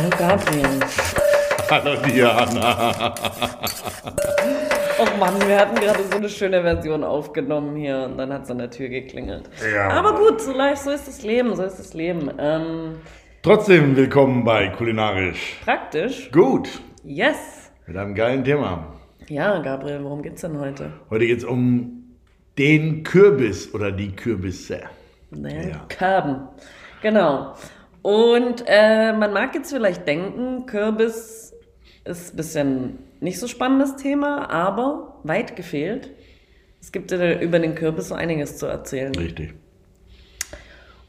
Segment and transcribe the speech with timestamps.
[0.00, 0.80] Hallo Gabriel.
[1.70, 3.14] Hallo Diana.
[4.98, 8.50] Oh Mann, wir hatten gerade so eine schöne Version aufgenommen hier und dann hat es
[8.50, 9.50] an der Tür geklingelt.
[9.74, 9.90] Ja.
[9.90, 12.30] Aber gut, so live, so ist das Leben, so ist das Leben.
[12.38, 12.96] Ähm,
[13.42, 15.58] Trotzdem willkommen bei Kulinarisch.
[15.66, 16.30] praktisch.
[16.32, 17.70] Gut, Yes.
[17.86, 18.94] mit einem geilen Thema.
[19.28, 20.94] Ja, Gabriel, worum geht's denn heute?
[21.10, 22.16] Heute geht es um
[22.56, 24.80] den Kürbis oder die Kürbisse.
[25.30, 25.72] Ne?
[25.72, 25.84] Ja.
[25.90, 26.48] Körben.
[27.02, 27.52] Genau.
[28.02, 31.54] Und äh, man mag jetzt vielleicht denken, Kürbis
[32.04, 36.10] ist ein bisschen nicht so spannendes Thema, aber weit gefehlt.
[36.80, 39.14] Es gibt über den Kürbis so einiges zu erzählen.
[39.14, 39.54] Richtig.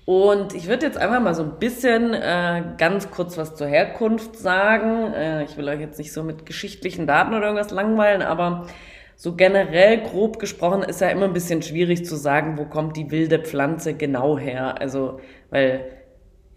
[0.06, 4.36] Und ich würde jetzt einfach mal so ein bisschen äh, ganz kurz was zur Herkunft
[4.36, 5.14] sagen.
[5.14, 8.68] Äh, ich will euch jetzt nicht so mit geschichtlichen Daten oder irgendwas langweilen, aber
[9.16, 13.12] so generell grob gesprochen ist ja immer ein bisschen schwierig zu sagen, wo kommt die
[13.12, 14.82] wilde Pflanze genau her.
[14.82, 15.86] Also, weil,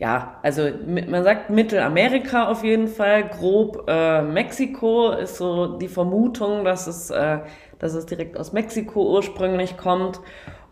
[0.05, 6.63] ja, also man sagt Mittelamerika auf jeden Fall, grob äh, Mexiko ist so die Vermutung,
[6.63, 7.39] dass es, äh,
[7.79, 10.21] dass es direkt aus Mexiko ursprünglich kommt.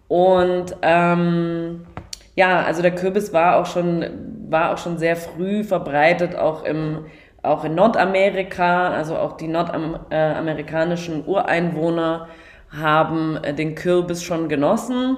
[0.07, 1.87] Und ähm,
[2.35, 4.05] ja, also der Kürbis war auch schon,
[4.51, 7.07] war auch schon sehr früh verbreitet, auch im,
[7.43, 8.91] auch in Nordamerika.
[8.91, 12.29] Also auch die nordamerikanischen Ureinwohner
[12.69, 15.17] haben äh, den Kürbis schon genossen.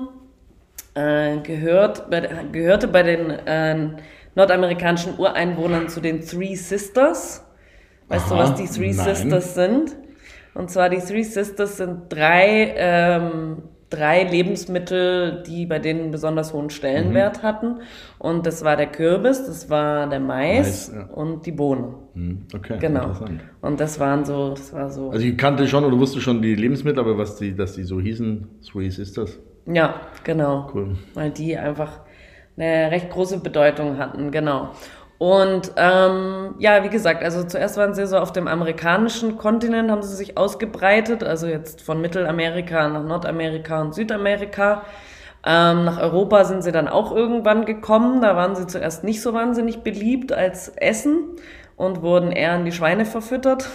[0.95, 2.20] Äh, gehört, bei,
[2.53, 3.89] gehörte bei den äh,
[4.37, 7.45] nordamerikanischen Ureinwohnern zu den Three Sisters.
[8.09, 9.14] Weißt du, Aha, was die Three nein.
[9.14, 9.97] Sisters sind?
[10.55, 16.53] Und zwar die Three Sisters sind drei, ähm, drei Lebensmittel, die bei denen einen besonders
[16.53, 17.81] hohen Stellenwert hatten.
[18.20, 21.12] Und das war der Kürbis, das war der Mais, Mais, ja.
[21.14, 21.95] und die Bohnen.
[22.14, 23.03] Hm, Okay, Genau.
[23.08, 23.41] interessant.
[23.62, 25.11] Und das waren so, das war so.
[25.11, 28.01] Also ich kannte schon oder wusste schon die Lebensmittel, aber was die, dass die so
[28.01, 30.70] hießen, Three Sisters, ja, genau.
[30.75, 30.97] cool.
[31.15, 32.01] weil die einfach
[32.57, 34.70] eine recht große Bedeutung hatten, genau.
[35.19, 40.03] Und ähm, ja, wie gesagt, also zuerst waren sie so auf dem amerikanischen Kontinent, haben
[40.03, 44.83] sie sich ausgebreitet, also jetzt von Mittelamerika nach Nordamerika und Südamerika.
[45.47, 48.23] Ähm, nach Europa sind sie dann auch irgendwann gekommen.
[48.23, 51.36] Da waren sie zuerst nicht so wahnsinnig beliebt als Essen
[51.77, 53.69] und wurden eher an die Schweine verfüttert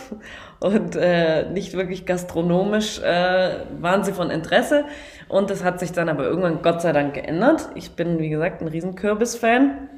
[0.60, 4.84] und äh, nicht wirklich gastronomisch äh, waren sie von Interesse.
[5.30, 7.70] Und das hat sich dann aber irgendwann Gott sei Dank geändert.
[7.76, 9.90] Ich bin, wie gesagt, ein riesen Kürbis-Fan.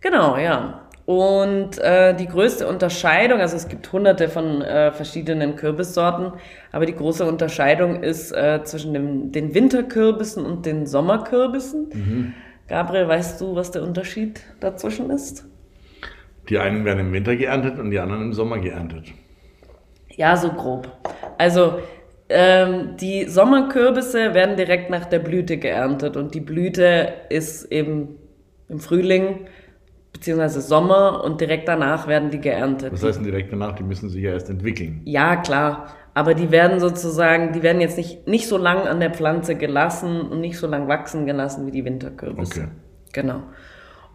[0.00, 0.80] Genau, ja.
[1.06, 6.32] Und äh, die größte Unterscheidung, also es gibt hunderte von äh, verschiedenen Kürbissorten,
[6.72, 12.34] aber die große Unterscheidung ist äh, zwischen dem, den Winterkürbissen und den Sommerkürbissen.
[12.68, 15.44] Gabriel, weißt du, was der Unterschied dazwischen ist?
[16.48, 19.12] Die einen werden im Winter geerntet und die anderen im Sommer geerntet.
[20.16, 20.90] Ja, so grob.
[21.38, 21.78] Also
[22.28, 28.16] ähm, die Sommerkürbisse werden direkt nach der Blüte geerntet und die Blüte ist eben
[28.68, 29.46] im Frühling
[30.12, 32.92] beziehungsweise Sommer und direkt danach werden die geerntet.
[32.92, 35.02] Was heißt denn direkt danach, die müssen sich ja erst entwickeln.
[35.04, 35.88] Ja, klar.
[36.14, 40.22] Aber die werden sozusagen, die werden jetzt nicht, nicht so lang an der Pflanze gelassen
[40.22, 42.60] und nicht so lang wachsen gelassen wie die Winterkürbisse.
[42.62, 42.70] Okay.
[43.12, 43.42] Genau.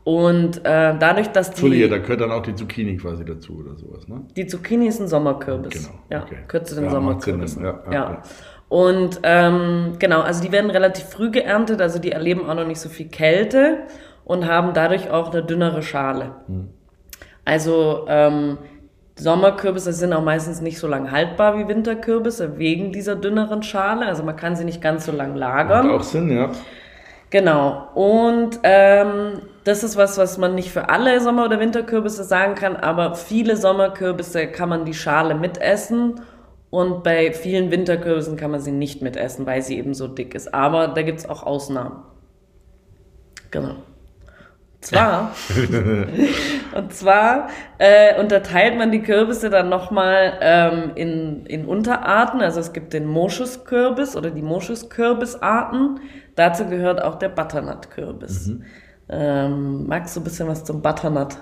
[0.09, 3.75] Und äh, dadurch, dass Entschuldige, die, da gehört dann auch die Zucchini quasi dazu oder
[3.78, 4.22] sowas, ne?
[4.36, 5.84] die Zucchini ist ein Sommerkürbis.
[5.88, 6.64] Genau, Ja, okay.
[6.64, 7.64] zu den Ja, macht Sinn, Sommerkürbissen.
[7.64, 8.22] ja, ja, ja.
[8.70, 12.80] Und ähm, genau, also die werden relativ früh geerntet, also die erleben auch noch nicht
[12.80, 13.81] so viel Kälte
[14.25, 16.31] und haben dadurch auch eine dünnere Schale.
[16.47, 16.70] Hm.
[17.46, 18.58] Also ähm,
[19.16, 24.08] Sommerkürbisse sind auch meistens nicht so lang haltbar wie Winterkürbisse wegen dieser dünneren Schale.
[24.08, 25.90] Also man kann sie nicht ganz so lang Macht lagern.
[25.91, 26.50] auch Sinn, ja.
[27.30, 27.90] Genau.
[27.94, 32.75] Und ähm, das ist was, was man nicht für alle Sommer- oder Winterkürbisse sagen kann,
[32.75, 36.22] aber viele Sommerkürbisse kann man die Schale mitessen
[36.72, 40.56] und bei vielen Winterkürbissen kann man sie nicht mitessen, weil sie eben so dick ist.
[40.56, 42.03] Aber da gibt's auch Ausnahmen.
[43.52, 43.75] Genau.
[44.81, 45.35] Zwar,
[46.75, 52.41] und zwar äh, unterteilt man die Kürbisse dann nochmal ähm, in, in Unterarten.
[52.41, 56.00] Also es gibt den Moschuskürbis oder die Moschuskürbisarten.
[56.35, 58.52] Dazu gehört auch der Butternut-Kürbis.
[59.09, 61.38] Ähm, magst du ein bisschen was zum Butternut?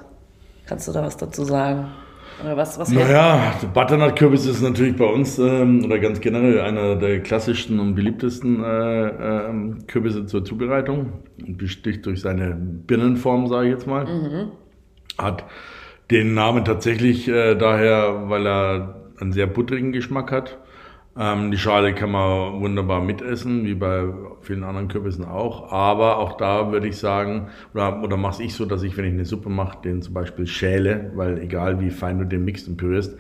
[0.66, 1.88] Kannst du da was dazu sagen?
[2.44, 7.22] Was, was Naja, der Butternut-Kürbis ist natürlich bei uns ähm, oder ganz generell einer der
[7.22, 11.14] klassischsten und beliebtesten äh, ähm, Kürbisse zur Zubereitung.
[11.38, 14.06] Besticht durch seine Birnenform, sage ich jetzt mal.
[15.18, 15.46] Hat
[16.12, 20.60] den Namen tatsächlich äh, daher, weil er einen sehr butterigen Geschmack hat.
[21.20, 24.06] Ähm, die Schale kann man wunderbar mitessen, wie bei
[24.42, 25.72] vielen anderen Kürbissen auch.
[25.72, 29.14] Aber auch da würde ich sagen, oder, oder mache ich so, dass ich, wenn ich
[29.14, 32.78] eine Suppe mache, den zum Beispiel schäle, weil egal wie fein du den mixt und
[32.78, 33.18] pürierst,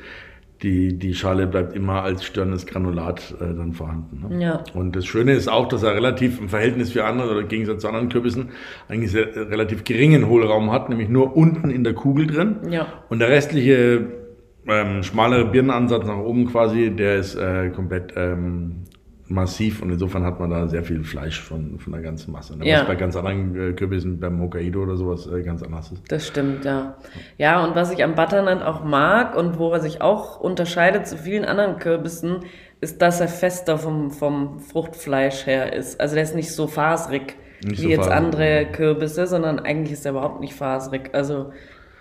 [0.64, 4.26] die, die Schale bleibt immer als störendes Granulat äh, dann vorhanden.
[4.28, 4.44] Ne?
[4.44, 4.64] Ja.
[4.74, 7.82] Und das Schöne ist auch, dass er relativ im Verhältnis für andere oder im Gegensatz
[7.82, 8.50] zu anderen Kürbissen
[8.88, 12.58] eigentlich sehr, relativ geringen Hohlraum hat, nämlich nur unten in der Kugel drin.
[12.72, 12.88] Ja.
[13.10, 14.27] Und der restliche
[14.68, 18.84] ähm, schmale Birnenansatz nach oben quasi, der ist äh, komplett ähm,
[19.30, 22.58] massiv und insofern hat man da sehr viel Fleisch von, von der ganzen Masse.
[22.58, 22.68] Ne?
[22.68, 22.80] Ja.
[22.80, 26.04] Was bei ganz anderen äh, Kürbissen, beim Hokkaido oder sowas, äh, ganz anders ist.
[26.10, 26.96] Das stimmt, ja.
[27.38, 31.18] Ja, und was ich am Butternut auch mag und wo er sich auch unterscheidet zu
[31.18, 32.40] vielen anderen Kürbissen,
[32.80, 36.00] ist, dass er fester vom, vom Fruchtfleisch her ist.
[36.00, 38.66] Also der ist nicht so faserig Nicht wie so jetzt faserig, andere.
[38.72, 41.10] Kürbisse, sondern eigentlich ist er überhaupt nicht faserig.
[41.14, 41.52] Also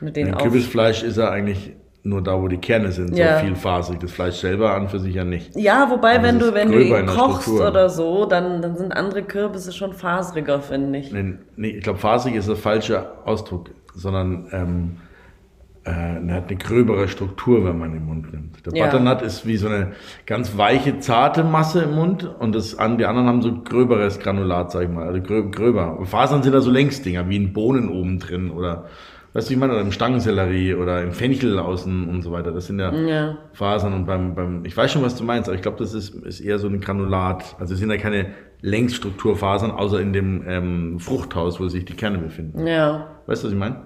[0.01, 1.75] mit den Kürbisfleisch ist er eigentlich
[2.07, 3.39] nur da, wo die Kerne sind, Ja.
[3.41, 3.99] so vielfasig.
[3.99, 5.57] Das Fleisch selber an für sich ja nicht.
[5.57, 7.69] Ja, wobei, Aber wenn du, wenn du ihn kochst Struktur.
[7.69, 11.13] oder so, dann, dann sind andere Kürbisse schon faseriger, finde ich.
[11.13, 14.97] Nee, nee, ich glaube, fasig ist der falsche Ausdruck, sondern ähm,
[15.85, 18.65] äh, er hat eine gröbere Struktur, wenn man ihn im Mund nimmt.
[18.67, 18.85] Der Ja.
[18.87, 19.93] Butternut ist wie so eine
[20.27, 24.73] ganz weiche, zarte Masse im Mund und das, an, die anderen haben so gröberes Granulat,
[24.73, 25.99] sag ich mal, also grö, gröber.
[26.05, 28.87] Fasern sind da so Längsdinger, wie in Bohnen oben drin oder,
[29.37, 32.53] weißt du, wie ich meine, oder im Stangensellerie oder im Fenchel außen und so weiter.
[32.53, 33.37] Das sind ja, Ja.
[33.53, 36.15] Fasern und beim, beim, ich weiß schon, was du meinst, aber ich glaube, das ist,
[36.25, 37.55] ist eher so ein Granulat.
[37.61, 38.29] Also es sind ja keine
[38.63, 42.67] Längsstrukturfasern, außer in dem ähm, Fruchthaus, wo sich die Kerne befinden.
[42.67, 43.09] Ja.
[43.27, 43.77] Weißt du, was ich meine?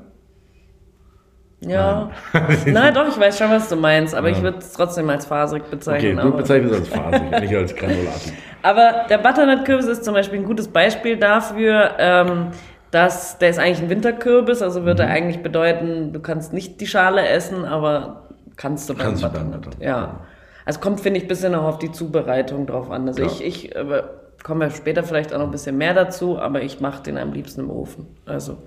[1.62, 2.10] Ja.
[2.66, 5.60] Nein, doch, ich weiß schon, was du meinst, aber ich würde es trotzdem als Okay,
[5.70, 6.16] bezeichnen.
[6.16, 8.32] du aber- bezeichnest es als fasig, nicht als Granulat.
[8.62, 12.46] Aber der Butternut-Kürbis ist zum Beispiel ein gutes Beispiel dafür, ähm,
[12.90, 15.10] dass der ist eigentlich ein Winterkürbis, also würde Mhm.
[15.10, 19.50] eigentlich bedeuten, du kannst nicht die Schale essen, aber kannst du beim Kannst du beim
[19.52, 19.80] Butternut.
[19.80, 20.20] Ja.
[20.66, 23.08] Also kommt, finde ich, ein bisschen auch auf die Zubereitung drauf an.
[23.08, 23.28] Also Ja.
[23.28, 24.02] ich, ich äh,
[24.42, 27.32] komme ja später vielleicht auch noch ein bisschen mehr dazu, aber ich mache den am
[27.32, 28.06] liebsten im Ofen.
[28.26, 28.58] Also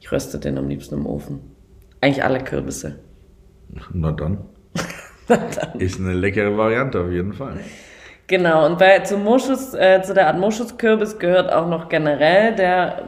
[0.00, 1.40] ich röste den am liebsten im Ofen.
[2.00, 2.96] Eigentlich alle Kürbisse.
[3.92, 4.38] Na dann.
[5.78, 7.54] Ist eine leckere Variante auf jeden Fall.
[8.28, 13.02] Genau, und bei, zu, Moschus, äh, zu der Art Moschuskürbis gehört auch noch generell der,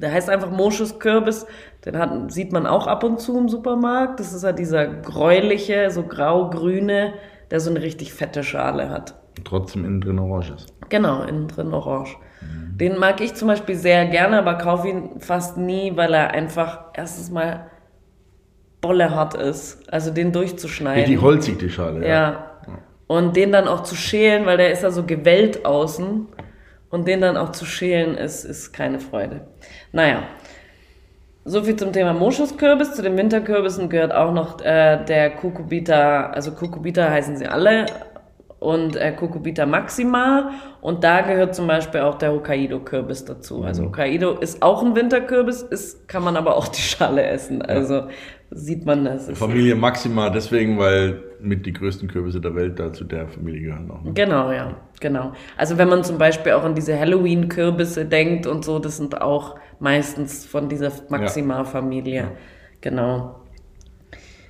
[0.00, 1.46] der heißt einfach Moschuskürbis,
[1.84, 4.20] den hat, sieht man auch ab und zu im Supermarkt.
[4.20, 7.14] Das ist ja dieser gräuliche, so grau-grüne,
[7.50, 9.14] der so eine richtig fette Schale hat.
[9.36, 10.74] Und trotzdem innen drin orange ist.
[10.88, 12.16] Genau, innen drin orange.
[12.76, 16.86] Den mag ich zum Beispiel sehr gerne, aber kaufe ihn fast nie, weil er einfach
[16.94, 17.66] erstens mal
[18.80, 19.92] bolle hart ist.
[19.92, 21.04] Also den durchzuschneiden.
[21.04, 22.08] Richtig holzig, die Schale.
[22.08, 22.46] Ja.
[23.06, 26.28] Und den dann auch zu schälen, weil der ist ja so gewellt außen.
[26.90, 29.46] Und den dann auch zu schälen ist, ist keine Freude.
[29.92, 30.24] Naja.
[31.44, 32.94] So viel zum Thema Moschuskürbis.
[32.94, 37.86] Zu den Winterkürbissen gehört auch noch äh, der Cucurbita, also Cucurbita heißen sie alle,
[38.60, 40.52] und äh, Cucurbita maxima.
[40.80, 43.64] Und da gehört zum Beispiel auch der Hokkaido-Kürbis dazu.
[43.64, 47.62] Also Hokkaido ist auch ein Winterkürbis, ist, kann man aber auch die Schale essen.
[47.62, 48.04] Also
[48.50, 49.30] sieht man das.
[49.38, 53.90] Familie Maxima, deswegen, weil mit die größten Kürbisse der Welt da zu der Familie gehören
[53.90, 54.02] auch.
[54.02, 54.12] Ne?
[54.12, 55.32] Genau, ja, genau.
[55.56, 59.56] Also wenn man zum Beispiel auch an diese Halloween-Kürbisse denkt und so, das sind auch
[59.78, 62.32] meistens von dieser Maxima-Familie.
[62.80, 63.36] Genau.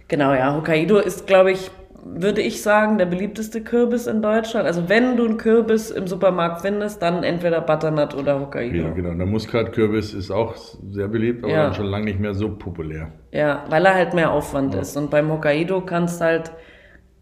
[0.09, 0.57] Genau, ja.
[0.57, 1.71] Hokkaido ist, glaube ich,
[2.05, 4.67] würde ich sagen, der beliebteste Kürbis in Deutschland.
[4.67, 8.77] Also wenn du einen Kürbis im Supermarkt findest, dann entweder Butternut oder Hokkaido.
[8.77, 9.15] Ja, genau.
[9.15, 10.55] Der Muskatkürbis ist auch
[10.91, 11.65] sehr beliebt, aber Ja.
[11.65, 13.13] dann schon lange nicht mehr so populär.
[13.33, 14.97] Ja, weil er halt mehr Aufwand ist.
[14.97, 16.51] Und beim Hokkaido kannst halt,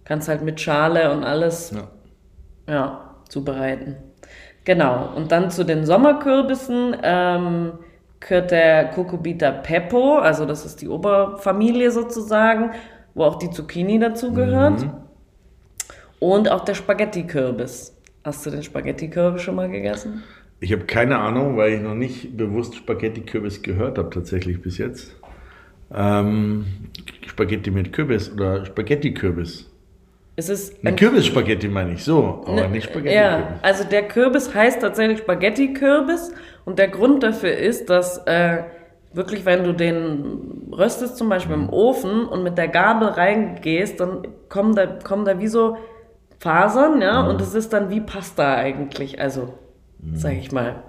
[0.04, 1.88] kannst halt mit Schale und alles Ja.
[2.72, 3.96] Ja, zubereiten.
[4.64, 5.10] Genau.
[5.16, 7.72] Und dann zu den Sommerkürbissen ähm,
[8.20, 12.72] gehört der Cucurbita Peppo, also das ist die Oberfamilie sozusagen,
[13.18, 14.86] wo auch die Zucchini dazu gehört.
[16.20, 17.94] Und auch der Spaghetti-Kürbis.
[18.24, 20.22] Hast du den Spaghetti-Kürbis schon mal gegessen?
[20.60, 25.14] Ich habe keine Ahnung, weil ich noch nicht bewusst Spaghetti-Kürbis gehört habe, tatsächlich bis jetzt.
[25.94, 26.66] Ähm,
[27.26, 29.70] Spaghetti mit Kürbis oder Spaghetti-Kürbis.
[30.36, 33.58] Es ist Ein Kürbisspaghetti meine ich so, aber Ne, nicht Ja, Spaghetti-Kürbis.
[33.62, 36.32] also der Kürbis heißt tatsächlich Spaghetti-Kürbis
[36.64, 38.58] und der Grund dafür ist, dass äh,
[39.18, 44.22] wirklich, wenn du den röstest zum Beispiel im Ofen und mit der Gabel reingehst, dann
[44.48, 45.76] kommen da, kommen da wie so
[46.38, 49.54] Fasern, ja, und es ist dann wie Pasta eigentlich, also
[50.14, 50.84] sag ich mal,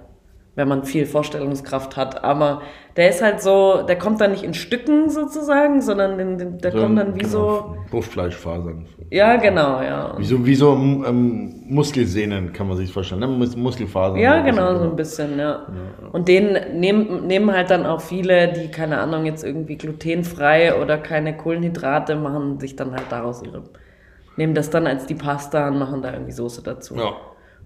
[0.56, 2.62] wenn man viel Vorstellungskraft hat, aber
[2.96, 6.72] der ist halt so, der kommt dann nicht in Stücken sozusagen, sondern den, den, der
[6.72, 7.38] kommt dann wie so,
[7.72, 8.86] genau, Bruchfleischfasern.
[9.10, 10.14] ja genau, ja.
[10.18, 13.28] Wie so, wie so ähm, Muskelsehnen kann man sich vorstellen, ne?
[13.28, 14.18] Mus Muskelfasern.
[14.18, 15.66] Ja, So genau, so ein bisschen, ja.
[16.12, 20.98] Und den nehmen, nehmen halt dann auch viele, die, keine Ahnung, jetzt irgendwie glutenfrei oder
[20.98, 23.62] keine Kohlenhydrate machen, sich dann halt daraus ihre,
[24.36, 26.96] nehmen das dann als die Pasta und machen da irgendwie Soße dazu.
[26.96, 27.14] Ja.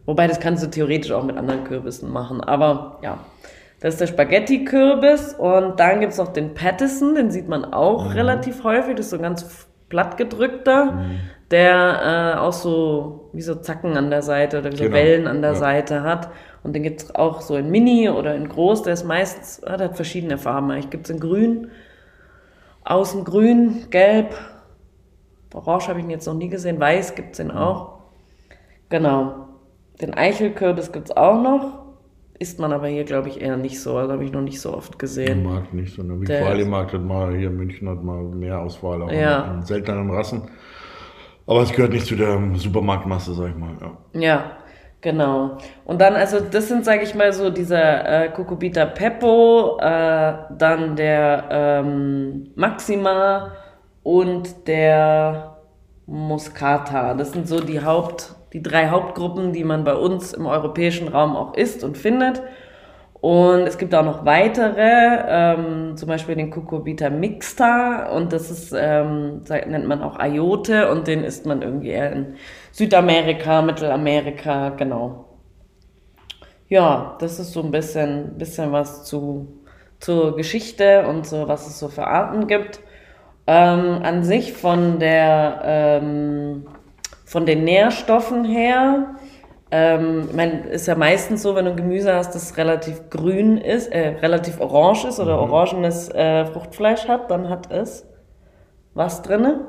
[0.06, 3.18] Wobei, das kannst du theoretisch auch mit anderen Kürbissen machen, aber ja.
[3.80, 8.64] Das ist der Spaghetti-Kürbis und dann gibt's noch den Pattison, den sieht man auch relativ
[8.64, 11.20] häufig, das ist so ein ganz plattgedrückter, mhm.
[11.50, 14.96] der äh, auch so wie so Zacken an der Seite oder wie so genau.
[14.96, 15.56] Wellen an der ja.
[15.56, 16.30] Seite hat.
[16.62, 18.84] Und den gibt es auch so in Mini oder in Groß.
[18.84, 20.70] Der ist meistens, der hat verschiedene Farben.
[20.72, 21.70] Ich gibt es in Grün,
[22.84, 24.34] außen grün, gelb,
[25.54, 27.98] orange habe ich ihn jetzt noch nie gesehen, weiß gibt es den auch.
[28.88, 29.43] Genau.
[30.00, 31.84] Den Eichelkürbis gibt es auch noch.
[32.38, 33.96] Isst man aber hier, glaube ich, eher nicht so.
[33.96, 35.44] Also habe ich noch nicht so oft gesehen.
[35.44, 36.02] Markt nicht so.
[36.02, 36.20] Ne?
[36.20, 39.54] Viktualienmarkt hat mal hier in München hat mal mehr Auswahl, auch ja.
[39.54, 40.42] in seltenen Rassen.
[41.46, 43.74] Aber es gehört nicht zu der Supermarktmasse, sag ich mal.
[43.80, 44.50] Ja, ja
[45.00, 45.58] genau.
[45.84, 50.96] Und dann, also das sind, sage ich mal, so dieser äh, Cucubita Peppo, äh, dann
[50.96, 53.52] der ähm, Maxima
[54.02, 55.56] und der
[56.06, 57.14] Muscata.
[57.14, 61.36] Das sind so die Haupt die drei Hauptgruppen, die man bei uns im europäischen Raum
[61.36, 62.40] auch isst und findet.
[63.20, 68.74] Und es gibt auch noch weitere, ähm, zum Beispiel den Cucurbita mixta und das ist,
[68.78, 72.34] ähm, nennt man auch Ayote und den isst man irgendwie eher in
[72.70, 75.24] Südamerika, Mittelamerika, genau.
[76.68, 79.48] Ja, das ist so ein bisschen, bisschen was zu,
[80.00, 82.80] zur Geschichte und so, was es so für Arten gibt.
[83.46, 86.66] Ähm, an sich von der ähm,
[87.24, 89.16] von den Nährstoffen her,
[89.70, 93.88] ähm, ich meine, ist ja meistens so, wenn du Gemüse hast, das relativ grün ist,
[93.88, 95.50] äh, relativ orange ist oder mhm.
[95.50, 98.06] orangenes äh, Fruchtfleisch hat, dann hat es
[98.94, 99.60] was drinne?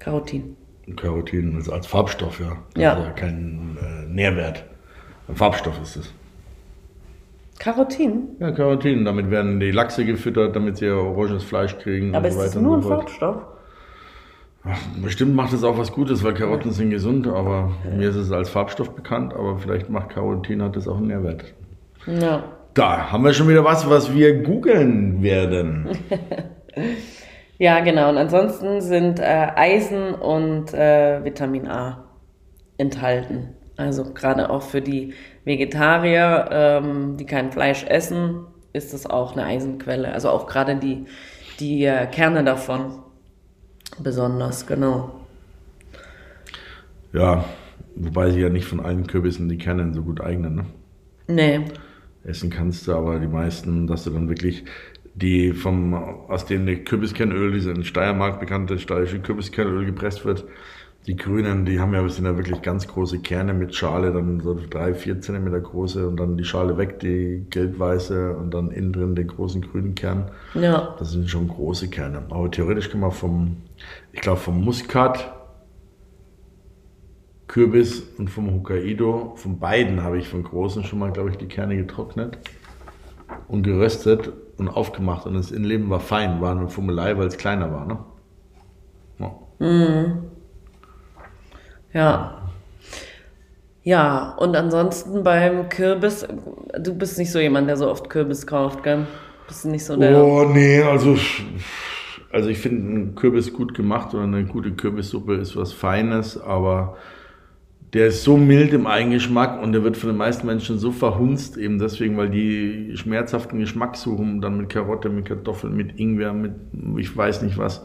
[0.00, 0.56] Carotin.
[0.96, 2.56] Carotin ist als Farbstoff, ja.
[2.74, 2.92] Das ja.
[2.94, 4.64] ist ja kein äh, Nährwert.
[5.28, 6.14] Ein Farbstoff ist es.
[7.60, 8.30] Carotin?
[8.40, 9.04] Ja, Carotin.
[9.04, 12.14] Damit werden die Lachse gefüttert, damit sie oranges Fleisch kriegen.
[12.14, 13.42] Aber und so weiter ist es nur ein Farbstoff?
[15.02, 18.50] Bestimmt macht es auch was Gutes, weil Karotten sind gesund, aber mir ist es als
[18.50, 21.44] Farbstoff bekannt, aber vielleicht macht Carotin hat das auch einen Nährwert.
[22.06, 22.44] Ja.
[22.74, 25.88] Da haben wir schon wieder was, was wir googeln werden.
[27.58, 28.10] ja, genau.
[28.10, 32.04] Und ansonsten sind äh, Eisen und äh, Vitamin A
[32.76, 33.54] enthalten.
[33.76, 35.14] Also gerade auch für die
[35.44, 40.12] Vegetarier, ähm, die kein Fleisch essen, ist das auch eine Eisenquelle.
[40.12, 41.06] Also auch gerade die,
[41.58, 43.02] die äh, Kerne davon
[43.98, 45.20] besonders, genau.
[47.12, 47.44] Ja,
[47.96, 50.66] wobei sie ja nicht von allen Kürbissen die Kerne so gut eignen, ne?
[51.28, 51.64] Nee.
[52.24, 54.64] Essen kannst du, aber die meisten, dass du dann wirklich
[55.14, 60.44] die vom, aus denen die Kürbiskernöl, diese in Steiermark bekannte steirische Kürbiskernöl gepresst wird,
[61.06, 64.58] die grünen, die haben ja, sind ja wirklich ganz große Kerne mit Schale, dann so
[64.68, 69.14] drei, vier Zentimeter große und dann die Schale weg, die gelbweiße und dann innen drin
[69.14, 70.30] den großen grünen Kern.
[70.54, 70.94] Ja.
[70.98, 72.22] Das sind schon große Kerne.
[72.28, 73.56] Aber theoretisch kann man vom,
[74.12, 75.32] ich glaube vom Muskat,
[77.48, 81.48] Kürbis und vom Hokkaido, von beiden habe ich von großen schon mal, glaube ich, die
[81.48, 82.38] Kerne getrocknet
[83.48, 87.72] und geröstet und aufgemacht und das Innenleben war fein, war eine Fummelei, weil es kleiner
[87.72, 87.86] war.
[87.86, 87.98] Ne?
[89.18, 89.66] Ja.
[89.66, 90.29] Mhm.
[91.92, 92.36] Ja.
[93.82, 96.26] Ja, und ansonsten beim Kürbis,
[96.78, 99.06] du bist nicht so jemand, der so oft Kürbis kauft, gell?
[99.48, 100.22] Bist nicht so der.
[100.22, 101.16] Oh, nee, also,
[102.30, 106.96] also ich finde ein Kürbis gut gemacht oder eine gute Kürbissuppe ist was Feines, aber
[107.92, 111.56] der ist so mild im Eigengeschmack und der wird von den meisten Menschen so verhunzt,
[111.56, 116.52] eben deswegen, weil die schmerzhaften Geschmack suchen, dann mit Karotte, mit Kartoffeln, mit Ingwer, mit
[116.98, 117.82] ich weiß nicht was.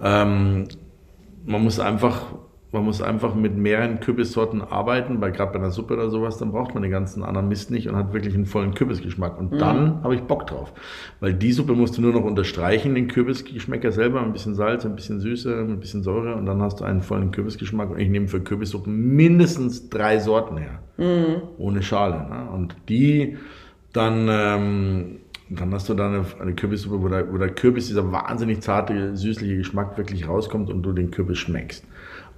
[0.00, 0.68] Ähm,
[1.44, 2.22] man muss einfach
[2.72, 6.52] man muss einfach mit mehreren Kürbissorten arbeiten, weil gerade bei einer Suppe oder sowas, dann
[6.52, 9.38] braucht man den ganzen anderen Mist nicht und hat wirklich einen vollen Kürbisgeschmack.
[9.38, 9.58] Und mhm.
[9.58, 10.72] dann habe ich Bock drauf.
[11.20, 14.96] Weil die Suppe musst du nur noch unterstreichen, den Kürbisgeschmäcker selber, ein bisschen Salz, ein
[14.96, 17.90] bisschen Süße, ein bisschen Säure und dann hast du einen vollen Kürbisgeschmack.
[17.90, 20.80] Und ich nehme für Kürbissuppen mindestens drei Sorten her.
[20.96, 21.42] Mhm.
[21.58, 22.26] Ohne Schale.
[22.28, 22.50] Ne?
[22.52, 23.36] Und die
[23.92, 25.18] dann, ähm,
[25.50, 29.14] dann hast du da eine, eine Kürbissuppe, wo der, wo der Kürbis, dieser wahnsinnig zarte,
[29.14, 31.84] süßliche Geschmack wirklich rauskommt und du den Kürbis schmeckst.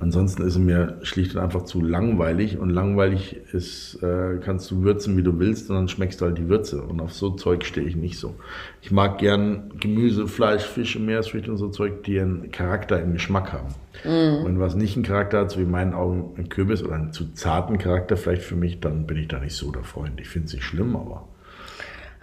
[0.05, 4.83] Ansonsten ist es mir schlicht und einfach zu langweilig und langweilig ist, äh, kannst du
[4.83, 7.65] würzen, wie du willst und dann schmeckst du halt die Würze und auf so Zeug
[7.65, 8.35] stehe ich nicht so.
[8.83, 13.55] Ich mag gern Gemüse, Fleisch, Fische, Meeresfrüchte und so Zeug, die einen Charakter im Geschmack
[13.55, 13.75] haben.
[14.05, 14.45] Mm.
[14.45, 17.13] Und was nicht einen Charakter hat, so wie in meinen Augen ein Kürbis oder einen
[17.15, 20.21] zu zarten Charakter vielleicht für mich, dann bin ich da nicht so der Freund.
[20.21, 21.27] Ich finde es nicht schlimm, aber...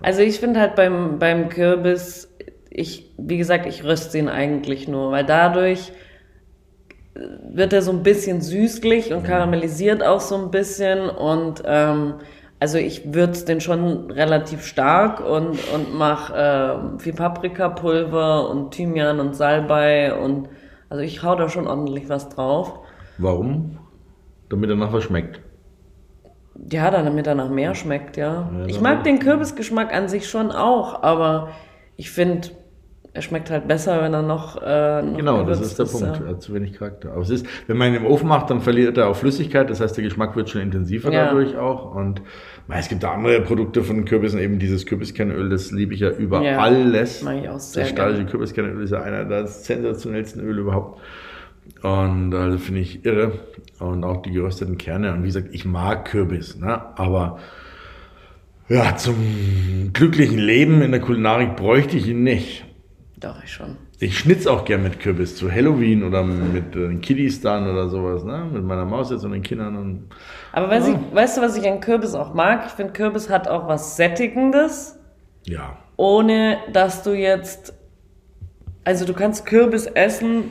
[0.02, 2.32] Also ich finde halt beim, beim Kürbis,
[2.70, 5.92] ich, wie gesagt, ich röste ihn eigentlich nur, weil dadurch
[7.14, 12.16] wird er so ein bisschen süßlich und karamellisiert auch so ein bisschen und ähm,
[12.60, 19.20] also ich würze den schon relativ stark und, und mache äh, viel Paprikapulver und Thymian
[19.20, 20.48] und Salbei und
[20.90, 22.80] also ich hau da schon ordentlich was drauf.
[23.18, 23.80] Warum?
[24.50, 25.42] Damit er nachher schmeckt.
[26.70, 28.50] Ja, damit er nach mehr schmeckt, ja.
[28.56, 31.50] ja ich mag den Kürbisgeschmack an sich schon auch, aber
[31.98, 32.50] ich finde,
[33.14, 34.62] er schmeckt halt besser, wenn er noch.
[34.62, 36.18] Äh, noch Genau, das ist der Punkt.
[36.20, 36.24] ja.
[36.26, 37.12] Er hat zu wenig Charakter.
[37.12, 39.70] Aber es ist, wenn man ihn im Ofen macht, dann verliert er auch Flüssigkeit.
[39.70, 41.26] Das heißt, der Geschmack wird schon intensiver Ja.
[41.26, 41.94] dadurch auch.
[41.94, 42.22] Und
[42.70, 46.42] es gibt da andere Produkte von Kürbissen, eben dieses Kürbiskernöl, das liebe ich ja über
[46.42, 47.22] Ja, alles.
[47.22, 51.02] mag ich auch sehr Das steirische Kürbiskernöl ist ja einer der sensationellsten Öle überhaupt.
[51.84, 53.34] Und also finde ich irre.
[53.80, 55.12] Und auch die gerösteten Kerne.
[55.14, 56.82] Und wie gesagt, ich mag Kürbis, ne?
[56.98, 57.40] aber
[58.70, 62.64] ja, zum glücklichen Leben in der Kulinarik bräuchte ich ihn nicht.
[63.22, 63.78] Doch, ich schon.
[64.00, 67.88] Ich schnitz auch gern mit Kürbis zu Halloween oder mit äh, den Kiddies dann oder
[67.88, 68.50] sowas, ne?
[68.52, 70.10] Mit meiner Maus jetzt und den Kindern und
[70.52, 70.96] Aber weißt, Ja.
[70.96, 72.64] ich, weißt du, was ich an Kürbis auch mag?
[72.66, 74.98] Ich finde, Kürbis hat auch was Sättigendes,
[75.46, 75.78] ja.
[75.98, 77.74] ohne dass du jetzt.
[78.84, 80.46] Also, du kannst Kürbis essen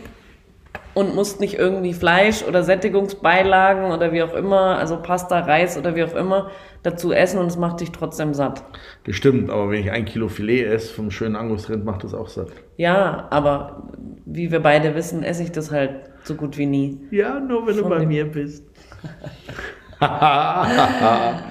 [0.95, 5.95] und musst nicht irgendwie Fleisch oder Sättigungsbeilagen oder wie auch immer, also Pasta, Reis oder
[5.95, 6.51] wie auch immer,
[6.83, 8.65] dazu essen und es macht dich trotzdem satt.
[9.05, 12.29] Das stimmt, aber wenn ich ein Kilo Filet esse vom schönen Angusrind, macht das auch
[12.29, 12.49] satt.
[12.77, 13.89] Ja, aber
[14.25, 17.01] wie wir beide wissen, esse ich das halt so gut wie nie.
[17.11, 18.65] Ja, nur wenn du bei mir bist.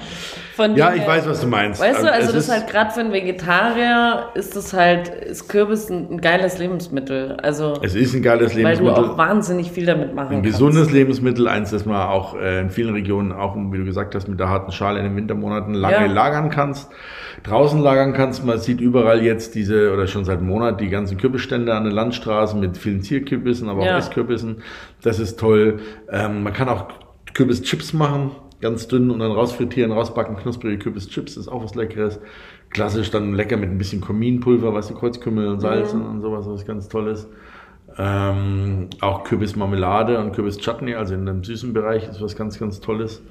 [0.55, 1.79] Von Ja, ich weiß, was du meinst.
[1.79, 5.07] Weißt du, Ähm, also es das ist- halt gerade für einen Vegetarier ist das halt,
[5.07, 7.37] ist Kürbis ein, ein geiles Lebensmittel.
[7.41, 9.11] Also, Es ist ein geiles weil du Lebensmittel.
[9.11, 10.57] auch wahnsinnig viel damit machen Ein kannst.
[10.59, 14.27] gesundes Lebensmittel, eins, das man auch äh, in vielen Regionen, auch wie du gesagt hast,
[14.27, 16.11] mit der harten Schale in den Wintermonaten lange Ja.
[16.11, 16.89] lagern kannst,
[17.43, 18.43] draußen lagern kannst.
[18.45, 21.93] Man sieht überall jetzt diese, oder schon seit einem Monat, die ganzen Kürbisstände an den
[21.93, 23.93] Landstraßen mit vielen Zierkürbissen, aber Ja.
[23.93, 24.61] auch Esskürbissen.
[25.03, 25.79] Das ist toll.
[26.11, 26.87] Ähm, man kann auch
[27.33, 28.31] Kürbischips machen,
[28.61, 32.19] ganz dünn und dann rausfrittieren, rausbacken, knusprige Kürbischips, ist auch was Leckeres.
[32.71, 36.05] Klassisch dann lecker mit ein bisschen Kominpulver, weißt du, Kreuzkümmel und Salz Mhm.
[36.05, 37.27] und, sowas, was ganz Tolles.
[37.97, 43.21] Ähm, auch Kürbismarmelade und Kürbis-Chutney, also in dem süßen Bereich, ist was ganz, ganz Tolles.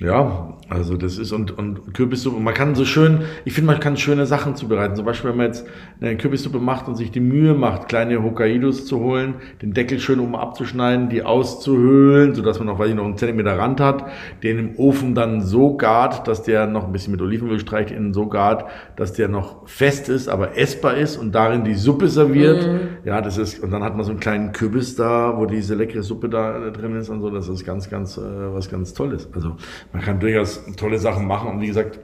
[0.00, 3.96] Ja, also das ist und, und Kürbissuppe, man kann so schön, ich finde, man kann
[3.96, 4.96] schöne Sachen zubereiten.
[4.96, 5.66] Zum Beispiel, wenn man jetzt
[6.00, 10.18] eine Kürbissuppe macht und sich die Mühe macht, kleine Hokkaidos zu holen, den Deckel schön
[10.18, 14.06] oben abzuschneiden, die auszuhöhlen, sodass man noch, weil ich noch einen Zentimeter Rand hat,
[14.42, 18.12] den im Ofen dann so gart, dass der noch ein bisschen mit Olivenöl streicht, innen
[18.12, 18.64] so gart,
[18.96, 22.68] dass der noch fest ist, aber essbar ist und darin die Suppe serviert.
[23.04, 26.02] Ja, das ist, und dann hat man so einen kleinen Kürbis da, wo diese leckere
[26.02, 29.28] Suppe da drin ist und so, das ist ganz, ganz, äh, was ganz Tolles.
[29.34, 29.56] Also,
[29.94, 32.00] man kann durchaus tolle Sachen machen und wie gesagt,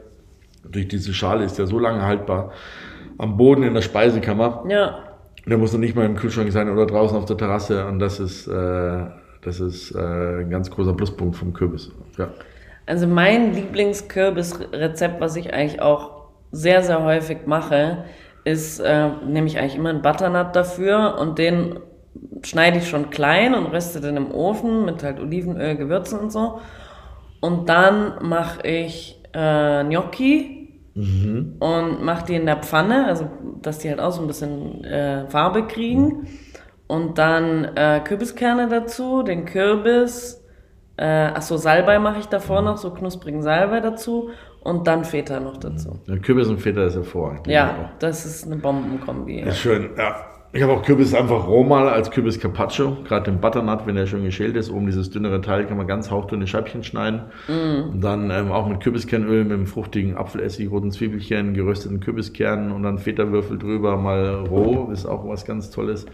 [0.64, 2.52] durch diese Schale ist der so lange haltbar.
[3.18, 4.64] Am Boden in der Speisekammer.
[4.68, 5.00] Ja,
[5.46, 8.20] Der muss noch nicht mal im Kühlschrank sein oder draußen auf der Terrasse und das
[8.20, 9.04] ist, äh,
[9.42, 9.98] das ist äh,
[10.42, 11.90] ein ganz großer Pluspunkt vom Kürbis.
[12.16, 12.28] Ja.
[12.86, 18.04] also mein Lieblingskürbisrezept, was ich eigentlich auch sehr, sehr häufig mache,
[18.44, 21.80] ist, äh, nehme ich eigentlich immer einen Butternut dafür und den
[22.42, 26.60] schneide ich schon klein und röste den im Ofen mit halt Olivenöl, Gewürzen und so.
[27.40, 30.56] Und dann mache ich äh, Gnocchi
[31.60, 33.28] und mache die in der Pfanne, also
[33.62, 36.26] dass die halt auch so ein bisschen äh, Farbe kriegen.
[36.86, 40.44] Und dann äh, Kürbiskerne dazu, den Kürbis,
[40.96, 44.30] äh, achso, Salbei mache ich davor noch, so knusprigen Salbei dazu
[44.62, 46.00] und dann Feta noch dazu.
[46.08, 47.46] Der Kürbis und Feta ist hervorragend.
[47.46, 49.40] Ja, das ist eine Bombenkombi.
[49.40, 50.16] Ist schön, ja.
[50.52, 54.06] Ich habe auch Kürbis einfach roh mal als Kürbis Carpaccio, gerade den Butternut, wenn der
[54.06, 54.68] schon geschält ist.
[54.68, 57.22] Oben dieses dünnere Teil kann man ganz hauchdünne Scheibchen schneiden.
[57.92, 62.82] Und dann ähm, auch mit Kürbiskernöl, mit einem fruchtigen Apfelessig, roten Zwiebelchen, gerösteten Kürbiskernen und
[62.82, 66.06] dann Feta-Würfel drüber, mal roh, ist auch was ganz Tolles.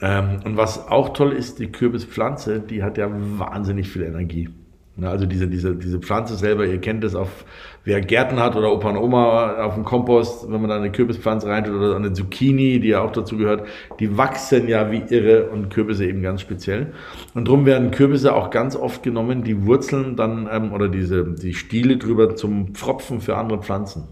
[0.00, 4.48] Ähm, und was auch toll ist, die Kürbispflanze, die hat ja wahnsinnig viel Energie.
[4.96, 7.44] Ne, Also diese, diese, diese Pflanze selber, ihr kennt es auf,
[7.84, 11.48] wer Gärten hat oder Opa und Oma auf dem Kompost, wenn man da eine Kürbispflanze
[11.48, 13.66] reintut oder eine Zucchini, die ja auch dazu gehört,
[13.98, 16.92] die wachsen ja wie irre und Kürbisse eben ganz speziell.
[17.34, 21.54] Und drum werden Kürbisse auch ganz oft genommen, die Wurzeln dann ähm, oder diese, die
[21.54, 24.04] Stiele drüber zum Pfropfen für andere Pflanzen.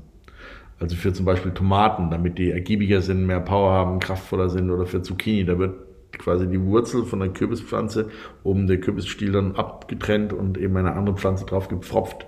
[0.80, 4.84] Also für zum Beispiel Tomaten, damit die ergiebiger sind, mehr Power haben, kraftvoller sind oder
[4.84, 5.76] für Zucchini, da wird
[6.18, 8.08] quasi die Wurzel von der Kürbispflanze,
[8.42, 12.26] oben der Kürbisstiel dann abgetrennt und eben eine andere Pflanze drauf gepfropft,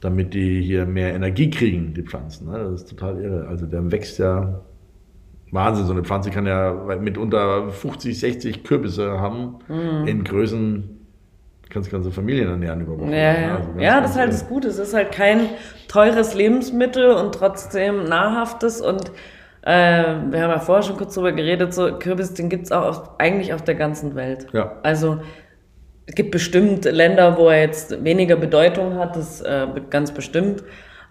[0.00, 2.50] damit die hier mehr Energie kriegen, die Pflanzen.
[2.50, 2.58] ne?
[2.58, 3.48] Das ist total irre.
[3.48, 4.60] Also der wächst ja
[5.50, 5.86] Wahnsinn.
[5.86, 9.58] So eine Pflanze kann ja mitunter 50, 60 Kürbisse haben
[10.06, 10.90] in Größen,
[11.70, 13.10] kannst ganze Familien ernähren über Wochen.
[13.10, 13.56] Ja, ja.
[13.56, 14.68] Also ganz, ja, das ist halt das Gute.
[14.68, 15.40] Es ist halt kein
[15.88, 18.80] teures Lebensmittel und trotzdem nahrhaftes.
[18.80, 19.10] Und
[19.64, 23.10] äh, wir haben ja vorher schon kurz drüber geredet, so Kürbis, den gibt's auch auf,
[23.18, 24.46] eigentlich auf der ganzen Welt.
[24.52, 24.76] Ja.
[24.82, 25.20] Also
[26.06, 30.62] es gibt bestimmt Länder, wo er jetzt weniger Bedeutung hat, das äh, ganz bestimmt.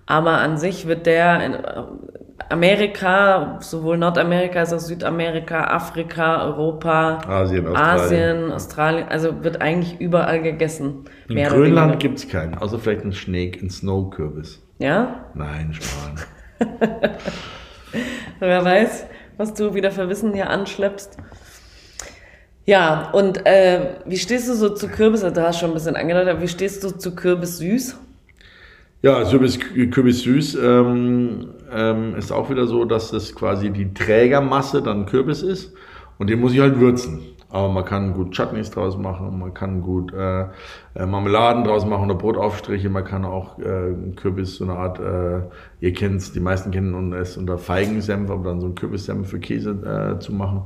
[0.06, 1.84] Aber an sich wird der in äh,
[2.50, 7.76] Amerika, sowohl Nordamerika als auch Südamerika, Afrika, Europa, Asien, Australien.
[7.76, 11.06] Asien, Australien, also wird eigentlich überall gegessen.
[11.28, 14.62] In Grönland gibt es keinen, außer vielleicht einen Snake, einen Snow-Kürbis.
[14.78, 16.20] Ja, Nein, Schmarrn.
[18.40, 19.06] wer weiß.
[19.38, 21.18] was du wieder für Wissen hier anschleppst.
[22.66, 25.24] Ja, und äh, wie stehst du so zu Kürbis?
[25.24, 27.98] Also, du hast schon ein bisschen angedeutet, aber wie stehst du zu Kürbis süß?
[29.02, 34.82] Ja, Kürbis, Kürbis süß ähm, ähm, ist auch wieder so, dass es quasi die Trägermasse
[34.82, 35.74] dann Kürbis ist
[36.20, 37.20] und den muss ich halt würzen.
[37.54, 40.46] Aber man kann gut Chutneys draus machen, man kann gut äh,
[40.96, 45.44] äh, Marmeladen draus machen oder Brotaufstriche, man kann auch äh, Kürbis, so eine Art, äh,
[45.80, 49.40] ihr kennt es, die meisten kennen es unter Feigensenf, aber dann so ein Kürbissenf für
[49.40, 50.64] Käse äh, zu machen.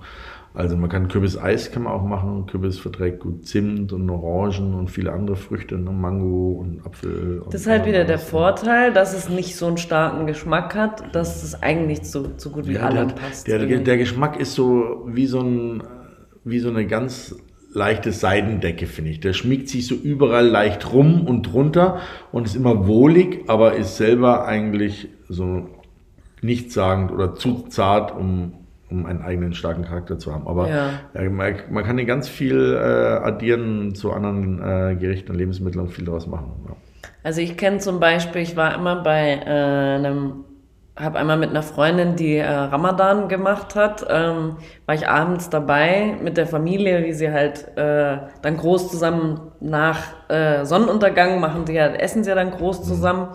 [0.53, 2.47] Also man kann Kürbiseis kann man auch machen.
[2.47, 5.91] Kürbis verträgt gut Zimt und Orangen und viele andere Früchte, ne?
[5.91, 7.41] Mango und Apfel.
[7.41, 11.13] Und das ist halt wieder der Vorteil, dass es nicht so einen starken Geschmack hat,
[11.13, 13.47] dass es eigentlich so, so gut wie ja, allem passt.
[13.47, 15.83] Der, der, Geschmack ist so wie so, ein,
[16.49, 17.35] wie so eine ganz
[17.73, 19.19] leichte Seidendecke, finde ich.
[19.19, 21.99] Der schmiegt sich so überall leicht rum und drunter
[22.31, 25.69] und ist immer wohlig, aber ist selber eigentlich so
[26.41, 28.53] nichtssagend oder zu zart, um
[28.89, 30.47] um einen eigenen starken Charakter zu haben.
[30.47, 30.89] Aber ja.
[31.13, 35.85] äh, man, man, kann den ganz viel äh, addieren zu anderen äh, Gerichten und Lebensmitteln
[35.85, 36.53] und viel daraus machen.
[36.67, 36.75] Ja.
[37.23, 40.45] Also ich kenne zum Beispiel, ich war immer bei äh, einem,
[40.97, 46.15] habe einmal mit einer Freundin, die äh, Ramadan gemacht hat, ähm, war ich abends dabei
[46.21, 49.99] mit der Familie, wie sie halt äh, dann groß zusammen nach
[50.63, 52.83] Sonnenuntergang machen, die halt, essen sie ja dann groß mhm.
[52.83, 53.27] zusammen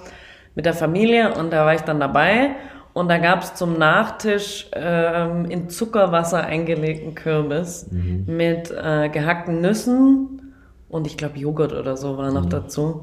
[0.55, 2.51] mit der Familie und da war ich dann dabei
[2.95, 8.25] und da gab es zum Nachtisch ähm, in Zuckerwasser eingelegten Kürbis mhm.
[8.27, 10.55] mit äh, gehackten Nüssen
[10.89, 12.51] und ich glaube Joghurt oder so war noch mhm.
[12.51, 13.03] dazu.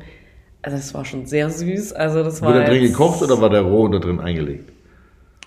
[0.62, 1.94] Also es war schon sehr süß.
[1.94, 4.72] Also das war Wurde der drin gekocht oder war der roh da drin eingelegt?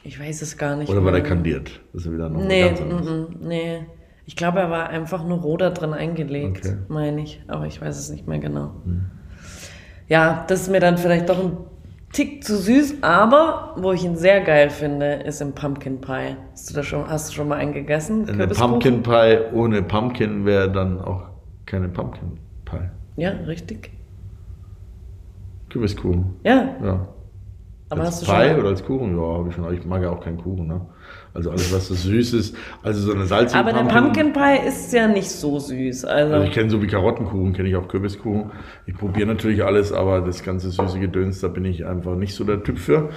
[0.04, 0.88] Ich weiß es gar nicht.
[0.90, 1.80] Oder war der kandiert?
[1.92, 3.86] Das ist wieder noch nee, ganz m -m, nee.
[4.24, 6.76] Ich glaube, er war einfach nur roh da drin eingelegt, okay.
[6.88, 7.42] meine ich.
[7.48, 8.72] Aber ich weiß es nicht mehr genau.
[8.84, 9.10] Mhm.
[10.08, 11.56] Ja, das ist mir dann vielleicht doch ein
[12.12, 16.36] Tick zu süß, aber wo ich ihn sehr geil finde, ist im Pumpkin Pie.
[16.52, 18.28] Hast du, da schon, hast du schon mal einen gegessen?
[18.28, 21.24] Eine Pumpkin Pie ohne Pumpkin wäre dann auch
[21.64, 22.90] keine Pumpkin Pie.
[23.16, 23.90] Ja, richtig.
[25.72, 26.36] Kürbiskuchen.
[26.44, 26.76] Ja.
[26.82, 27.08] Ja.
[27.92, 29.16] Aber als hast du Pie schon oder als Kuchen?
[29.18, 29.74] Ja, habe ich schon.
[29.74, 30.80] Ich mag ja auch keinen Kuchen, ne?
[31.34, 32.56] Also alles, was so süß ist.
[32.82, 36.04] Also so eine salzige Aber Pumpkin, der Pumpkin Pie ist ja nicht so süß.
[36.06, 38.52] Also, also ich kenne so wie Karottenkuchen, kenne ich auch Kürbiskuchen.
[38.86, 42.44] Ich probiere natürlich alles, aber das ganze süße Gedöns, da bin ich einfach nicht so
[42.44, 43.10] der Typ für.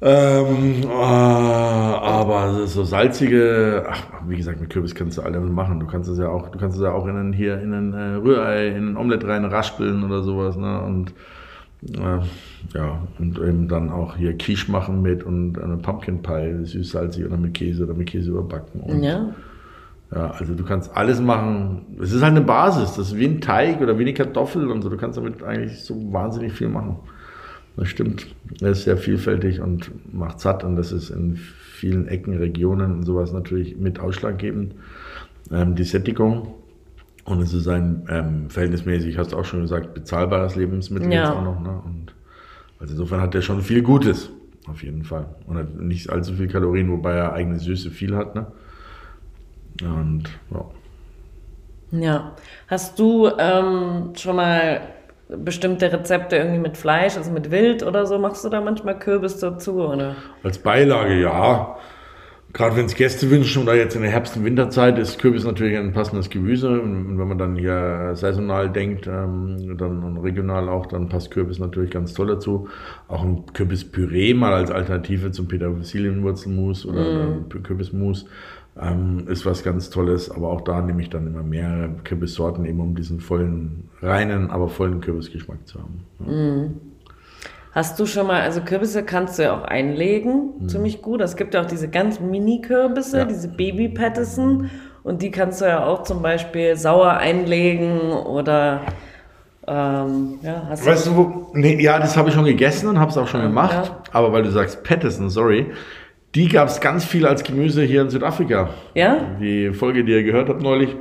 [0.00, 5.80] Ähm, äh, aber so salzige, ach, wie gesagt, mit Kürbis kannst du alles machen.
[5.80, 7.92] Du kannst es ja auch, du kannst es ja auch in einen, hier in ein
[7.94, 10.82] äh, Rührei, in ein Omelett rein raspeln oder sowas, ne?
[10.82, 11.14] Und
[11.82, 17.36] ja, und eben dann auch hier Quiche machen mit und eine Pumpkin Pie, süß-salzig oder
[17.36, 18.80] mit Käse oder mit Käse überbacken.
[18.80, 19.34] Und, ja.
[20.14, 21.84] Ja, also du kannst alles machen.
[22.00, 22.94] Es ist halt eine Basis.
[22.96, 24.88] Das ist wie ein Teig oder wie eine Kartoffel und so.
[24.88, 26.96] Du kannst damit eigentlich so wahnsinnig viel machen.
[27.76, 28.26] Das stimmt.
[28.60, 33.02] Er ist sehr vielfältig und macht satt und das ist in vielen Ecken, Regionen und
[33.04, 34.74] sowas natürlich mit ausschlaggebend.
[35.52, 36.54] Ähm, die Sättigung
[37.28, 41.24] und es ist ein ähm, verhältnismäßig, hast du auch schon gesagt, bezahlbares Lebensmittel ja.
[41.24, 41.60] jetzt auch noch.
[41.60, 41.80] Ne?
[41.84, 42.14] Und
[42.80, 44.30] also insofern hat er schon viel Gutes,
[44.66, 45.26] auf jeden Fall.
[45.46, 48.34] Und hat nicht allzu viel Kalorien, wobei er eigene Süße viel hat.
[48.34, 48.46] Ne?
[49.82, 50.64] Und ja.
[51.90, 52.32] Ja.
[52.66, 54.80] Hast du ähm, schon mal
[55.28, 58.18] bestimmte Rezepte irgendwie mit Fleisch, also mit Wild oder so?
[58.18, 59.82] Machst du da manchmal Kürbis dazu?
[59.82, 60.16] Oder?
[60.42, 61.76] Als Beilage, ja.
[62.54, 65.76] Gerade wenn es Gäste wünschen oder jetzt in der Herbst- und Winterzeit ist Kürbis natürlich
[65.76, 66.80] ein passendes Gemüse.
[66.80, 71.90] Und wenn man dann hier saisonal denkt, ähm, dann regional auch, dann passt Kürbis natürlich
[71.90, 72.68] ganz toll dazu.
[73.06, 77.62] Auch ein Kürbispüree mal als Alternative zum Petersilienwurzelmus oder mm.
[77.62, 78.24] Kürbismus
[78.80, 80.30] ähm, ist was ganz Tolles.
[80.30, 84.70] Aber auch da nehme ich dann immer mehrere Kürbissorten, eben um diesen vollen, reinen, aber
[84.70, 86.00] vollen Kürbisgeschmack zu haben.
[86.20, 86.32] Ja.
[86.32, 86.80] Mm.
[87.72, 90.68] Hast du schon mal, also Kürbisse kannst du ja auch einlegen, mhm.
[90.68, 91.20] ziemlich gut.
[91.20, 93.24] Es gibt ja auch diese ganz Mini-Kürbisse, ja.
[93.24, 94.70] diese Baby Pattison.
[95.02, 98.82] Und die kannst du ja auch zum Beispiel sauer einlegen oder
[99.66, 103.10] ähm, ja, hast weißt du, wo, nee, ja, das habe ich schon gegessen und habe
[103.10, 103.86] es auch schon gemacht.
[103.86, 104.02] Ja.
[104.12, 105.66] Aber weil du sagst Pattison, sorry,
[106.34, 108.70] die gab es ganz viel als Gemüse hier in Südafrika.
[108.94, 109.18] Ja?
[109.40, 110.96] Die Folge, die ihr gehört habt neulich,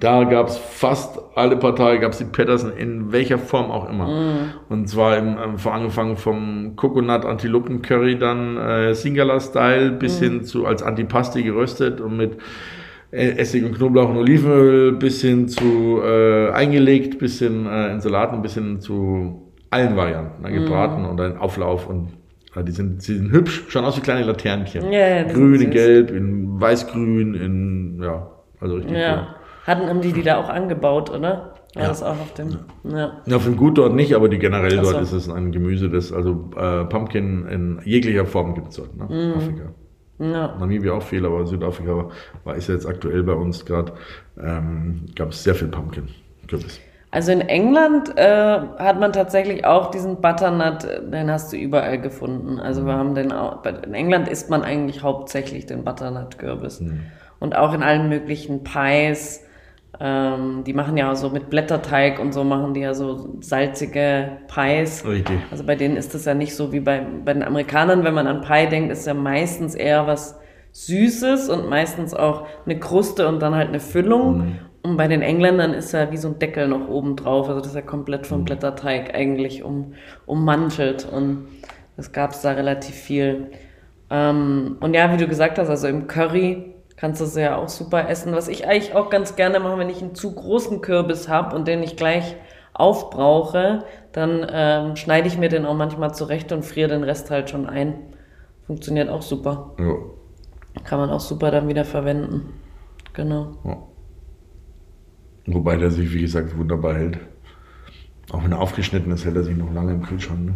[0.00, 3.88] da gab es fast alle paar Tage gab es die Patterson in welcher Form auch
[3.88, 4.08] immer.
[4.08, 4.50] Mm.
[4.70, 10.24] Und zwar im, ähm, angefangen vom Coconut Antilopen Curry dann äh, Singala-Style bis mm.
[10.24, 12.38] hin zu als Antipasti geröstet und mit
[13.10, 18.00] äh, Essig und Knoblauch und Olivenöl bis hin zu äh, eingelegt, bis hin äh, in
[18.00, 20.42] Salaten, bis hin zu allen Varianten.
[20.42, 21.10] Dann gebraten mm.
[21.10, 22.08] und ein Auflauf und
[22.56, 24.90] äh, die sind, die sind hübsch, schauen aus wie kleine Laternchen.
[24.90, 29.28] Yeah, Grün, in Gelb, in Weißgrün, in ja, also richtig ja.
[29.28, 29.39] cool.
[29.66, 31.54] Hatten haben die die da auch angebaut, oder?
[31.74, 31.88] War ja.
[31.88, 32.58] das auch auf dem?
[32.84, 33.20] Ja.
[33.26, 34.90] ja, auf dem Gut dort nicht, aber die generell so.
[34.90, 38.96] dort ist es ein Gemüse, das also äh, Pumpkin in jeglicher Form gibt es dort,
[38.96, 39.04] ne?
[39.04, 39.36] Mm.
[39.36, 39.62] Afrika.
[40.18, 40.56] Ja.
[40.58, 42.10] Namibia auch viel, aber Südafrika war,
[42.44, 43.92] war ist ja jetzt aktuell bei uns gerade,
[44.38, 46.80] ähm, gab es sehr viel Pumpkin-Kürbis.
[47.12, 52.60] Also in England äh, hat man tatsächlich auch diesen Butternut, den hast du überall gefunden.
[52.60, 56.80] Also wir haben den auch, in England isst man eigentlich hauptsächlich den Butternut-Kürbis.
[56.80, 57.00] Mhm.
[57.40, 59.42] Und auch in allen möglichen Pies.
[59.98, 65.04] Ähm, die machen ja so mit Blätterteig und so machen die ja so salzige Pies.
[65.04, 65.38] Richtig.
[65.50, 68.26] Also bei denen ist das ja nicht so wie bei, bei den Amerikanern, wenn man
[68.26, 70.38] an Pie denkt, ist ja meistens eher was
[70.72, 74.38] Süßes und meistens auch eine Kruste und dann halt eine Füllung.
[74.38, 74.58] Mhm.
[74.82, 77.48] Und bei den Engländern ist ja wie so ein Deckel noch oben drauf.
[77.48, 78.44] Also das ist ja komplett vom mhm.
[78.44, 79.94] Blätterteig eigentlich um,
[80.26, 81.06] ummantelt.
[81.10, 81.48] Und
[81.96, 83.50] das gab es da relativ viel.
[84.08, 87.68] Ähm, und ja, wie du gesagt hast, also im Curry kannst du es ja auch
[87.68, 88.32] super essen.
[88.32, 91.66] Was ich eigentlich auch ganz gerne mache, wenn ich einen zu großen Kürbis habe und
[91.66, 92.36] den ich gleich
[92.74, 97.50] aufbrauche, dann ähm, schneide ich mir den auch manchmal zurecht und friere den Rest halt
[97.50, 97.94] schon ein.
[98.66, 99.74] Funktioniert auch super.
[99.78, 99.94] Ja.
[100.84, 102.52] Kann man auch super dann wieder verwenden.
[103.14, 103.56] Genau.
[103.64, 103.78] Ja.
[105.46, 107.18] Wobei der sich, wie gesagt, wunderbar hält.
[108.30, 110.40] Auch wenn er aufgeschnitten ist, hält er sich noch lange im Kühlschrank.
[110.40, 110.54] Ne?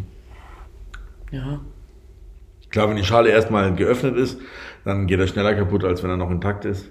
[1.32, 1.60] Ja.
[2.74, 4.40] Klar, wenn die Schale erstmal geöffnet ist,
[4.84, 6.90] dann geht er schneller kaputt, als wenn er noch intakt ist.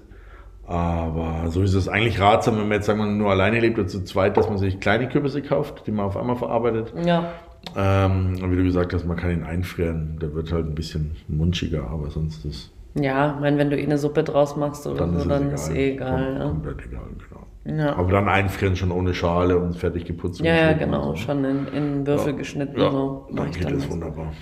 [0.66, 3.86] Aber so ist es eigentlich ratsam, wenn man jetzt sagen wir, nur alleine lebt oder
[3.86, 6.94] zu zweit, dass man sich kleine Kürbisse kauft, die man auf einmal verarbeitet.
[7.04, 7.32] Ja.
[7.76, 10.18] Ähm, wie du gesagt hast, man kann ihn einfrieren.
[10.22, 12.72] Der wird halt ein bisschen munchiger, aber sonst ist.
[12.94, 15.42] Ja, ich meine, wenn du eh eine Suppe draus machst oder dann so, ist dann
[15.42, 15.54] egal.
[15.54, 16.24] ist eh egal.
[16.24, 16.48] Kom ja.
[16.48, 17.78] Komplett egal, genau.
[17.78, 17.96] Ja.
[17.96, 20.40] Aber dann einfrieren schon ohne Schale und fertig geputzt.
[20.40, 21.16] Ja, ja, genau, so.
[21.16, 22.38] schon in, in Würfel ja.
[22.38, 22.80] geschnitten.
[22.80, 24.32] Ja, so dann geht das wunderbar.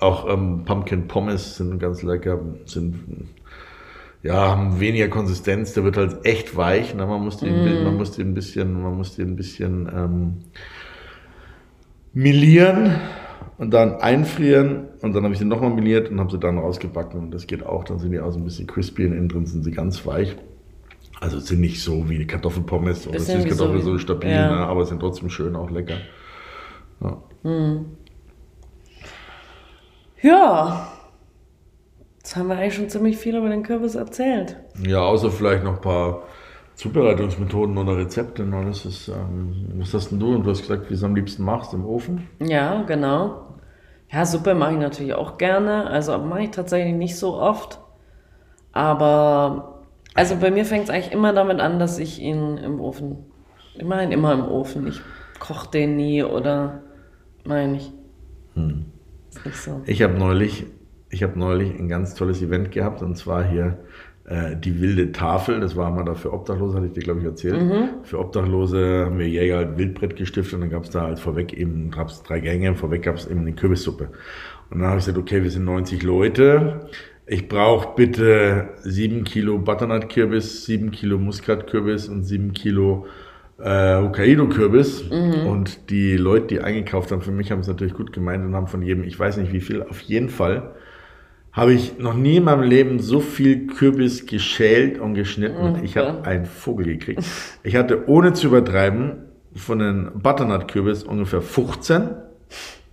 [0.00, 3.28] Auch ähm, Pumpkin Pommes sind ganz lecker, sind
[4.22, 6.94] ja, haben weniger Konsistenz, der wird halt echt weich.
[6.94, 7.06] Ne?
[7.06, 7.84] Man muss die, mm.
[7.84, 10.34] man muss die ein bisschen, man muss die ein bisschen ähm,
[12.12, 13.00] milieren
[13.56, 17.18] und dann einfrieren und dann habe ich sie nochmal miliert und habe sie dann rausgebacken
[17.18, 17.84] und das geht auch.
[17.84, 20.36] Dann sind die auch so ein bisschen crispy und innen drin sind sie ganz weich.
[21.20, 24.50] Also sind nicht so wie die Kartoffelpommes oder Süßkartoffeln so, so stabil, ja.
[24.50, 24.66] ne?
[24.66, 25.96] aber sind trotzdem schön, auch lecker.
[27.02, 27.22] Ja.
[27.42, 27.84] Hm.
[30.22, 30.88] Ja.
[32.18, 34.56] Jetzt haben wir eigentlich schon ziemlich viel über den Kürbis erzählt.
[34.86, 36.22] Ja, außer vielleicht noch ein paar
[36.74, 38.44] Zubereitungsmethoden oder Rezepte.
[38.44, 38.64] Ne?
[38.66, 40.34] Das ist, ähm, was hast denn du?
[40.34, 42.28] Und du hast gesagt, wie du es am liebsten machst, im Ofen?
[42.40, 43.46] Ja, genau.
[44.10, 45.86] Ja, Suppe mache ich natürlich auch gerne.
[45.86, 47.80] Also mache ich tatsächlich nicht so oft.
[48.72, 49.80] Aber
[50.14, 53.26] also bei mir fängt es eigentlich immer damit an, dass ich ihn im Ofen,
[53.76, 54.86] immerhin immer im Ofen.
[54.86, 55.00] Ich
[55.38, 56.82] koche den nie oder
[57.44, 57.92] meine ich.
[58.54, 58.86] Hm.
[59.52, 59.82] So.
[59.86, 60.66] Ich habe neulich,
[61.08, 63.78] ich habe neulich ein ganz tolles Event gehabt und zwar hier
[64.24, 65.60] äh, die wilde Tafel.
[65.60, 67.60] Das war mal da für Obdachlose, hatte ich dir glaube ich erzählt.
[67.60, 67.88] Mhm.
[68.02, 71.52] Für Obdachlose haben wir Jäger halt Wildbrett gestiftet und dann gab es da halt vorweg
[71.52, 74.10] eben, gab es drei Gänge, vorweg gab es eben eine Kürbissuppe.
[74.70, 76.88] Und dann habe ich gesagt, okay, wir sind 90 Leute
[77.32, 83.06] ich brauche bitte sieben Kilo Butternut-Kürbis, sieben Kilo Muskat-Kürbis und sieben Kilo
[83.62, 85.10] äh, Hokkaido-Kürbis.
[85.10, 85.46] Mhm.
[85.46, 88.66] Und die Leute, die eingekauft haben, für mich haben es natürlich gut gemeint und haben
[88.66, 90.74] von jedem, ich weiß nicht wie viel, auf jeden Fall
[91.52, 95.78] habe ich noch nie in meinem Leben so viel Kürbis geschält und geschnitten.
[95.78, 95.84] Mhm.
[95.84, 97.24] Ich habe einen Vogel gekriegt.
[97.64, 99.24] Ich hatte, ohne zu übertreiben,
[99.56, 102.10] von den Butternut-Kürbis ungefähr 15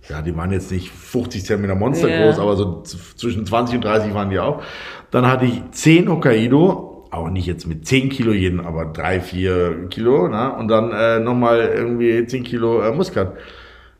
[0.08, 2.24] ja, die waren jetzt nicht 50 Zentimeter Monster yeah.
[2.24, 4.62] groß, aber so zwischen 20 und 30 waren die auch.
[5.10, 9.88] Dann hatte ich 10 Hokkaido, auch nicht jetzt mit 10 Kilo jeden, aber 3, 4
[9.88, 10.54] Kilo, ne?
[10.54, 13.34] und dann äh, nochmal irgendwie 10 Kilo äh, Muskat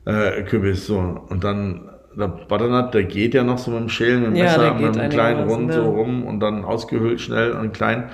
[0.05, 0.99] äh, Kürbis, so.
[1.29, 4.65] Und dann der Butternut, der geht ja noch so mit dem Schälen, mit dem Messer,
[4.65, 8.11] ja, mit einem kleinen Rund so rum und dann ausgehöhlt schnell und klein.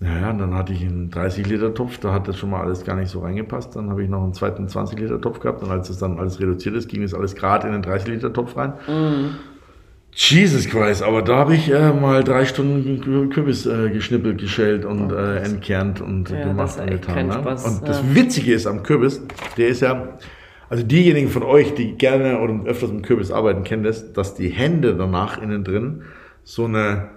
[0.00, 3.10] Naja, und dann hatte ich einen 30-Liter-Topf, da hat das schon mal alles gar nicht
[3.10, 3.76] so reingepasst.
[3.76, 6.88] Dann habe ich noch einen zweiten 20-Liter-Topf gehabt und als das dann alles reduziert ist,
[6.88, 8.72] ging das alles gerade in den 30-Liter-Topf rein.
[8.88, 9.51] Mm.
[10.14, 15.10] Jesus Christ, aber da habe ich äh, mal drei Stunden Kürbis äh, geschnippelt, geschält und
[15.10, 17.28] oh, äh, entkernt und ja, gemacht und getan.
[17.28, 17.38] Ne?
[17.38, 19.22] Und das Witzige ist am Kürbis,
[19.56, 20.18] der ist ja,
[20.68, 24.48] also diejenigen von euch, die gerne oder öfters mit Kürbis arbeiten, kennen das, dass die
[24.48, 26.02] Hände danach innen drin
[26.44, 27.08] so eine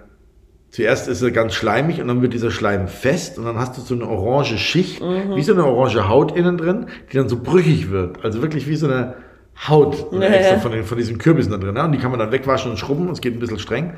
[0.70, 3.80] Zuerst ist er ganz schleimig und dann wird dieser Schleim fest und dann hast du
[3.80, 5.34] so eine orange Schicht, mhm.
[5.34, 8.22] wie so eine orange Haut innen drin, die dann so brüchig wird.
[8.24, 9.14] Also wirklich wie so eine
[9.68, 11.74] Haut ja, extra von, den, von diesen Kürbissen da drin.
[11.74, 11.84] Ne?
[11.84, 13.94] Und die kann man dann wegwaschen und schrubben und es geht ein bisschen streng.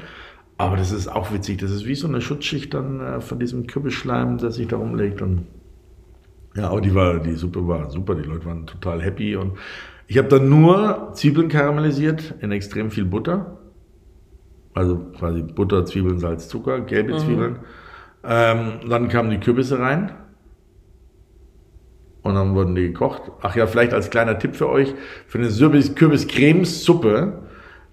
[0.57, 1.59] Aber das ist auch witzig.
[1.59, 5.23] Das ist wie so eine Schutzschicht dann äh, von diesem Kürbisschleim, der sich da umlegt.
[5.23, 5.47] Und
[6.57, 8.16] ja, aber die war, die Suppe war super.
[8.16, 9.37] Die Leute waren total happy.
[9.37, 9.53] Und
[10.09, 13.59] ich habe dann nur Zwiebeln karamellisiert in extrem viel Butter.
[14.75, 17.18] Also quasi Butter, Zwiebeln, Salz, Zucker, gelbe mhm.
[17.18, 17.57] Zwiebeln.
[18.25, 20.12] Ähm, dann kamen die Kürbisse rein.
[22.22, 23.22] Und dann wurden die gekocht.
[23.42, 24.94] Ach ja, vielleicht als kleiner Tipp für euch,
[25.26, 27.48] für eine Kürbis-Cremesuppe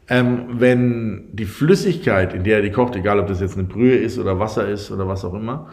[0.08, 3.96] ähm, wenn die Flüssigkeit, in der er die kocht, egal ob das jetzt eine Brühe
[3.96, 5.70] ist oder Wasser ist oder was auch immer,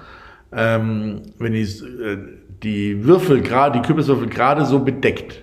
[0.53, 2.19] ähm, wenn die, äh,
[2.63, 5.43] die Würfel gerade, die Kürbiswürfel gerade so bedeckt,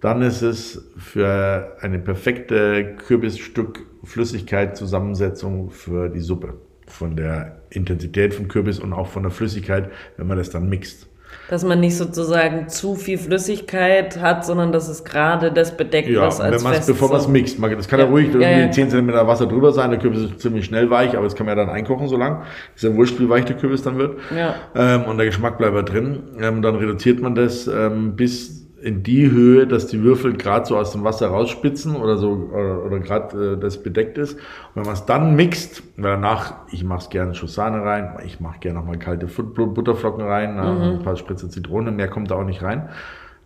[0.00, 6.54] dann ist es für eine perfekte Kürbisstück Flüssigkeit Zusammensetzung für die Suppe.
[6.88, 11.08] Von der Intensität vom Kürbis und auch von der Flüssigkeit, wenn man das dann mixt.
[11.52, 16.22] Dass man nicht sozusagen zu viel Flüssigkeit hat, sondern dass es gerade das bedeckt, Ja,
[16.22, 17.62] was als wenn fest bevor man es mixt.
[17.62, 18.70] Das kann ja, Ja, ruhig irgendwie ja.
[18.70, 21.58] 10 cm Wasser drüber sein, der Kürbis ist ziemlich schnell weich, aber das kann man
[21.58, 22.40] ja dann einkochen so lang.
[22.74, 24.18] Ist ja wurscht, wie weich der Kürbis dann wird.
[24.34, 24.54] Ja.
[24.74, 26.22] Ähm, und der Geschmack bleibt drin.
[26.40, 30.76] Ähm, dann reduziert man das ähm, bis in die Höhe, dass die Würfel gerade so
[30.76, 34.34] aus dem Wasser rausspitzen oder so oder, oder gerade äh, das bedeckt ist.
[34.34, 38.18] Und wenn man es dann mixt, weil danach, ich mache es gerne Schuss Sahne rein,
[38.26, 42.34] ich mache gerne nochmal kalte Butterflocken rein, äh, ein paar Spritze Zitrone, mehr kommt da
[42.34, 42.88] auch nicht rein.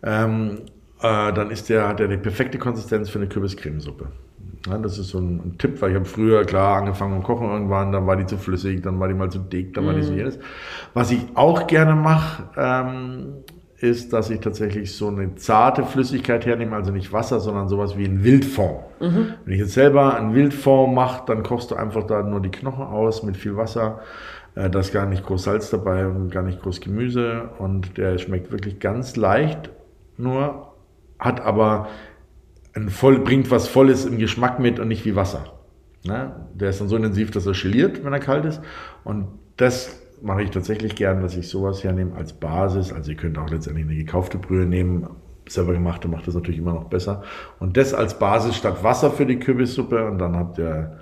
[0.03, 0.59] Ähm,
[1.01, 4.07] äh, dann ist der, hat er die perfekte Konsistenz für eine Kürbiscremesuppe.
[4.67, 7.47] Ja, das ist so ein, ein Tipp, weil ich habe früher klar angefangen mit Kochen
[7.47, 10.01] irgendwann, dann war die zu flüssig, dann war die mal zu dick, dann war die
[10.01, 10.39] so jenes.
[10.93, 13.43] Was ich auch gerne mache, ähm,
[13.79, 18.05] ist, dass ich tatsächlich so eine zarte Flüssigkeit hernehme, also nicht Wasser, sondern sowas wie
[18.05, 18.79] ein Wildfond.
[19.45, 22.85] Wenn ich jetzt selber einen Wildfond mache, dann kochst du einfach da nur die Knochen
[22.85, 23.99] aus mit viel Wasser.
[24.55, 28.17] Äh, Da ist gar nicht groß Salz dabei und gar nicht groß Gemüse und der
[28.17, 29.69] schmeckt wirklich ganz leicht,
[30.17, 30.73] nur
[31.19, 31.87] hat aber
[32.73, 35.45] ein voll, bringt was Volles im Geschmack mit und nicht wie Wasser.
[36.03, 36.31] Ne?
[36.53, 38.61] Der ist dann so intensiv, dass er geliert, wenn er kalt ist.
[39.03, 42.91] Und das mache ich tatsächlich gern, dass ich sowas hernehme als Basis.
[42.91, 45.07] Also ihr könnt auch letztendlich eine gekaufte Brühe nehmen.
[45.47, 47.23] Selber gemachte macht das natürlich immer noch besser.
[47.59, 50.05] Und das als Basis statt Wasser für die Kürbissuppe.
[50.05, 50.99] Und dann habt ihr,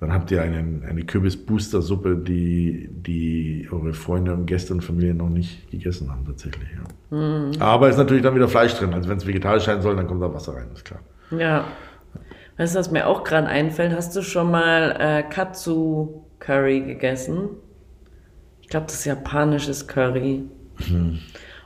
[0.00, 5.28] dann habt ihr einen, eine Kürbis-Booster-Suppe, die, die eure Freunde und Gäste und Familie noch
[5.28, 6.68] nicht gegessen haben, tatsächlich.
[7.10, 7.50] Ja.
[7.60, 8.92] Aber ist natürlich dann wieder Fleisch drin.
[8.92, 11.00] Also wenn es vegetarisch sein soll, dann kommt da Wasser rein, ist klar.
[11.30, 11.64] Ja.
[12.56, 13.94] Weißt du, was mir auch gerade einfällt?
[13.94, 17.50] Hast du schon mal äh, Katsu Curry gegessen?
[18.74, 20.42] Ich glaube, das ist japanisches Curry.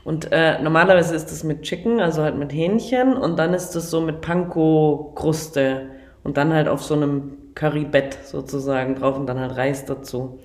[0.04, 3.90] Und äh, normalerweise ist das mit Chicken, also halt mit Hähnchen, und dann ist das
[3.90, 5.86] so mit Panko-Kruste
[6.22, 10.38] und dann halt auf so einem Currybett sozusagen drauf und dann halt Reis dazu.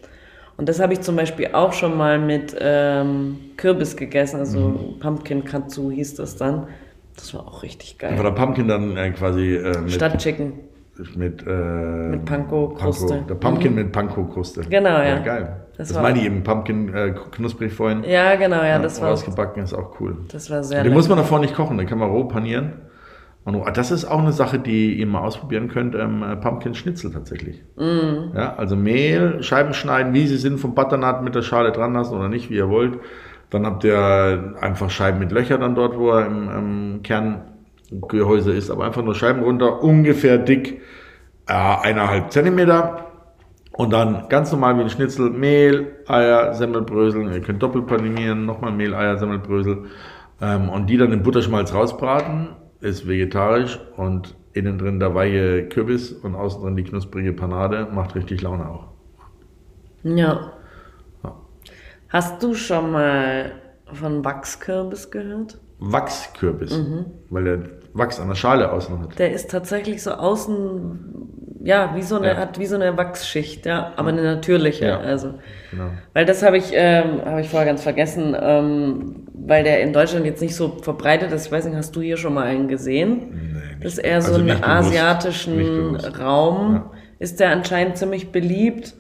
[0.56, 5.44] Und das habe ich zum Beispiel auch schon mal mit ähm, Kürbis gegessen, also Pumpkin
[5.44, 6.68] Katsu hieß das dann.
[7.18, 8.16] Das war auch richtig geil.
[8.16, 10.54] War der Pumpkin dann äh, quasi äh, mit, Statt Chicken.
[11.16, 13.26] mit, äh, Mit Panko-Kruste.
[13.28, 14.62] Der Pumpkin mit Panko-Kruste.
[14.70, 15.20] Genau, ja.
[15.20, 15.63] geil.
[15.78, 16.44] Das Das, war- meine ich eben.
[16.44, 18.04] Pumpkin äh, knusprig vorhin.
[18.04, 20.18] Ja, genau, ja, das war, Ausgebacken ist auch cool.
[20.32, 22.74] das war sehr Den muss man davor nicht kochen, den kann man roh panieren.
[23.46, 25.96] Und roh- das ist auch eine Sache, die ihr mal ausprobieren könnt.
[25.96, 27.62] Ähm, äh, Pumpkin Schnitzel tatsächlich.
[27.76, 28.36] Mm.
[28.38, 32.16] Ja, also Mehl, Scheiben schneiden, wie sie sind, vom Butternut mit der Schale dran lassen
[32.16, 33.00] oder nicht, wie ihr wollt.
[33.50, 38.70] Dann habt ihr einfach Scheiben mit Löcher dann dort, wo er im, im Kerngehäuse ist,
[38.70, 40.82] aber einfach nur Scheiben runter, ungefähr dick,
[41.48, 43.08] äh, eineinhalb Zentimeter.
[43.76, 47.32] Und dann ganz normal wie ein Schnitzel, Mehl, Eier, Semmelbrösel.
[47.34, 49.86] Ihr könnt doppelt paninieren, nochmal Mehl, Eier, Semmelbrösel.
[50.42, 52.50] Ähm, und die dann im Butterschmalz rausbraten.
[52.82, 57.88] Ist vegetarisch und innen drin der weiche Kürbis und außen drin die knusprige Panade.
[57.92, 58.88] Macht richtig Laune auch.
[60.04, 60.52] Ja.
[61.24, 61.36] Ja.
[62.10, 63.54] Hast du schon mal
[63.92, 65.60] von Wachskürbis gehört?
[65.80, 67.06] Wachskürbis, Mhm.
[67.30, 67.60] weil der
[67.94, 69.20] Wachs an der Schale außen hat.
[69.20, 72.38] Der ist tatsächlich so außen, ja, wie so eine, Ja.
[72.38, 75.00] hat wie so eine Wachsschicht, ja, aber eine natürliche, Ja.
[75.00, 75.36] also.
[75.72, 75.90] Genau.
[76.14, 80.26] Weil das habe ich, ähm, habe ich vorher ganz vergessen, ähm, weil der in Deutschland
[80.26, 81.46] jetzt nicht so verbreitet ist.
[81.48, 83.10] Ich weiß nicht, hast du hier schon mal einen gesehen?
[83.32, 84.44] Nee, nicht- Das ist eher so also.
[84.44, 85.96] Nicht asiatischen.
[86.20, 86.92] Raum Ja.
[87.20, 88.94] ist der anscheinend ziemlich beliebt.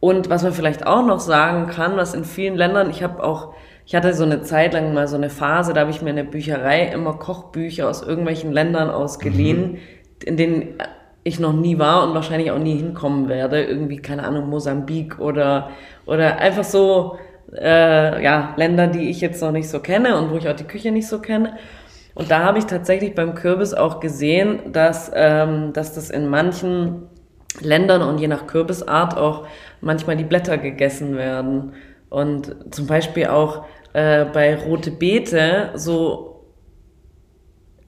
[0.00, 3.54] Und was man vielleicht auch noch sagen kann, was in vielen Ländern, ich habe auch,
[3.86, 6.16] ich hatte so eine Zeit lang mal so eine Phase, da habe ich mir in
[6.16, 9.78] der Bücherei immer Kochbücher aus irgendwelchen Ländern ausgeliehen, Mhm.
[10.24, 10.62] in denen
[11.22, 13.62] ich noch nie war und wahrscheinlich auch nie hinkommen werde.
[13.62, 15.70] Irgendwie, keine Ahnung, Mosambik oder,
[16.06, 17.18] oder einfach so,
[17.54, 20.64] äh, ja, Länder, die ich jetzt noch nicht so kenne und wo ich auch die
[20.64, 21.54] Küche nicht so kenne.
[22.14, 27.04] Und da habe ich tatsächlich beim Kürbis auch gesehen, dass, ähm, dass das in manchen
[27.60, 29.46] Ländern und je nach Kürbisart auch
[29.80, 31.72] manchmal die Blätter gegessen werden.
[32.10, 36.30] Und zum Beispiel auch äh, bei rote Beete, so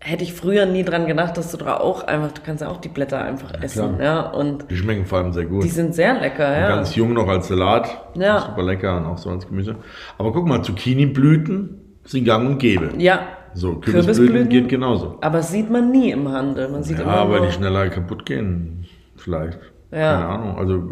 [0.01, 2.77] hätte ich früher nie dran gedacht, dass du da auch einfach, du kannst ja auch
[2.81, 4.21] die Blätter einfach essen, ja.
[4.31, 5.65] Und Die schmecken vor allem sehr gut.
[5.65, 6.69] die sind sehr lecker, ja.
[6.69, 7.89] Ganz jung noch als Salat.
[8.15, 8.41] Ja.
[8.41, 9.75] Super lecker und auch so als Gemüse.
[10.17, 12.91] Aber guck mal, Zucchini-Blüten sind gang und gäbe.
[12.99, 13.21] Ja.
[13.55, 15.17] So, Kürbisblüten geht genauso.
[15.23, 16.69] Aber sieht man nie im Handel.
[16.69, 18.87] Man sieht Ja, immer weil die schneller kaputt gehen,
[19.17, 19.59] vielleicht.
[19.91, 20.13] Ja.
[20.13, 20.59] Keine Ahnung.
[20.59, 20.83] Also,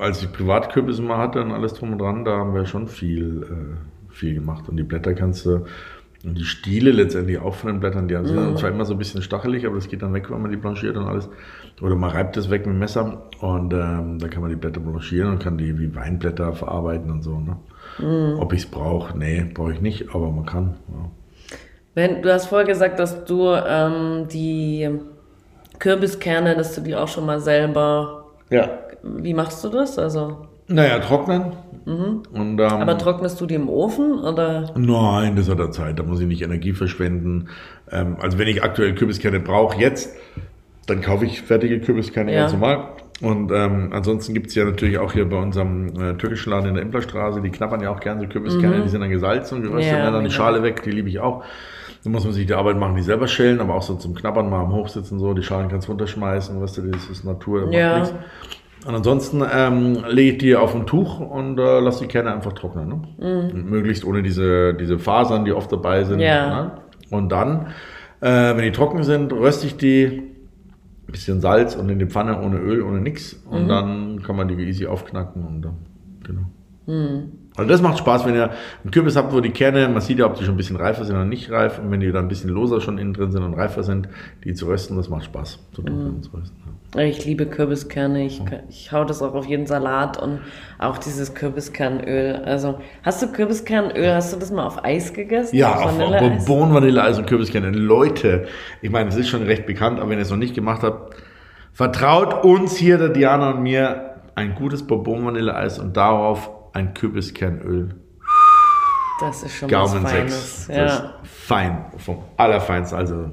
[0.00, 3.42] als ich Privatkürbisse mal hatte und alles drum und dran, da haben wir schon viel,
[3.42, 4.68] äh, viel gemacht.
[4.68, 5.64] Und die Blätter kannst du
[6.24, 8.56] Und die Stiele letztendlich auch von den Blättern, die sind mhm.
[8.56, 10.96] zwar immer so ein bisschen stachelig, aber das geht dann weg, wenn man die blanchiert
[10.96, 11.28] und alles.
[11.80, 14.78] Oder man reibt das weg mit dem Messer und ähm, dann kann man die Blätter
[14.78, 17.40] blanchieren und kann die wie Weinblätter verarbeiten und so.
[17.40, 17.56] Ne?
[17.98, 18.38] Mhm.
[18.38, 19.18] Ob ich es brauche?
[19.18, 20.76] Nee, brauche ich nicht, aber man kann.
[20.88, 21.10] Ja.
[21.94, 24.88] Wenn, du hast vorher gesagt, dass du ähm, die
[25.80, 28.26] Kürbiskerne, dass du die auch schon mal selber.
[28.48, 28.78] Ja.
[29.02, 29.98] Wie machst du das?
[29.98, 30.46] Also.
[30.68, 31.52] Naja, trocknen.
[31.84, 32.22] Mhm.
[32.32, 34.72] Und, ähm, Aber trocknest du die im Ofen oder?
[34.76, 35.98] Nein, das hat er Zeit.
[35.98, 37.48] Da muss ich nicht Energie verschwenden.
[37.90, 40.16] Ähm, also wenn ich aktuell Kürbiskerne brauche jetzt,
[40.86, 42.42] dann kaufe ich fertige Kürbiskerne ja.
[42.42, 42.88] ganz normal.
[43.20, 46.82] Und ähm, ansonsten gibt's ja natürlich auch hier bei unserem äh, türkischen Laden in der
[46.82, 48.82] Implerstraße, die knappern ja auch gerne so Kürbiskerne, mhm.
[48.82, 51.44] die sind dann gesalzen und geröstet, ja, dann die Schale weg, die liebe ich auch.
[52.02, 54.50] Dann muss man sich die Arbeit machen, die selber schälen, aber auch so zum Knabbern
[54.50, 57.74] mal am Hochsitzen so, die Schalen kannst du runterschmeißen, weißt du, das ist Natur, das
[57.74, 57.98] ja.
[57.98, 58.26] macht nichts.
[58.86, 62.52] Und ansonsten ähm, lege ich die auf ein Tuch und äh, lasse die Kerne einfach
[62.52, 62.88] trocknen.
[62.88, 63.52] Ne?
[63.52, 63.70] Mhm.
[63.70, 66.18] Möglichst ohne diese, diese Fasern, die oft dabei sind.
[66.20, 66.64] Ja.
[66.64, 66.72] Ne?
[67.10, 67.68] Und dann,
[68.20, 70.32] äh, wenn die trocken sind, röste ich die
[71.12, 73.34] bisschen Salz und in die Pfanne ohne Öl, ohne nix.
[73.48, 73.68] Und mhm.
[73.68, 75.76] dann kann man die easy aufknacken und dann,
[76.24, 76.42] genau.
[76.86, 77.32] Mhm.
[77.56, 78.50] Also das macht Spaß, wenn ihr
[78.82, 81.04] einen Kürbis habt, wo die Kerne, man sieht ja, ob die schon ein bisschen reifer
[81.04, 81.78] sind oder nicht reif.
[81.78, 84.08] Und wenn die dann ein bisschen loser schon innen drin sind und reifer sind,
[84.44, 85.58] die zu rösten, das macht Spaß.
[85.72, 86.22] Zu mhm.
[86.22, 86.72] zu rösten, ja.
[87.02, 88.24] Ich liebe Kürbiskerne.
[88.26, 90.40] Ich, ich hau das auch auf jeden Salat und
[90.78, 92.36] auch dieses Kürbiskernöl.
[92.44, 95.56] Also, hast du Kürbiskernöl, hast du das mal auf Eis gegessen?
[95.56, 97.70] Ja, auf, auf Bourbon, Vanilleeis und Kürbiskerne.
[97.70, 98.46] Leute,
[98.82, 101.16] ich meine, es ist schon recht bekannt, aber wenn ihr es noch nicht gemacht habt,
[101.72, 107.94] vertraut uns hier, der Diana und mir, ein gutes Bourbon Vanilleeis und darauf ein Kürbiskernöl.
[109.20, 110.68] Das ist schon Gaumen was Feines.
[110.68, 110.84] Ja.
[110.84, 113.30] Das ist fein, vom Allerfeinsten, also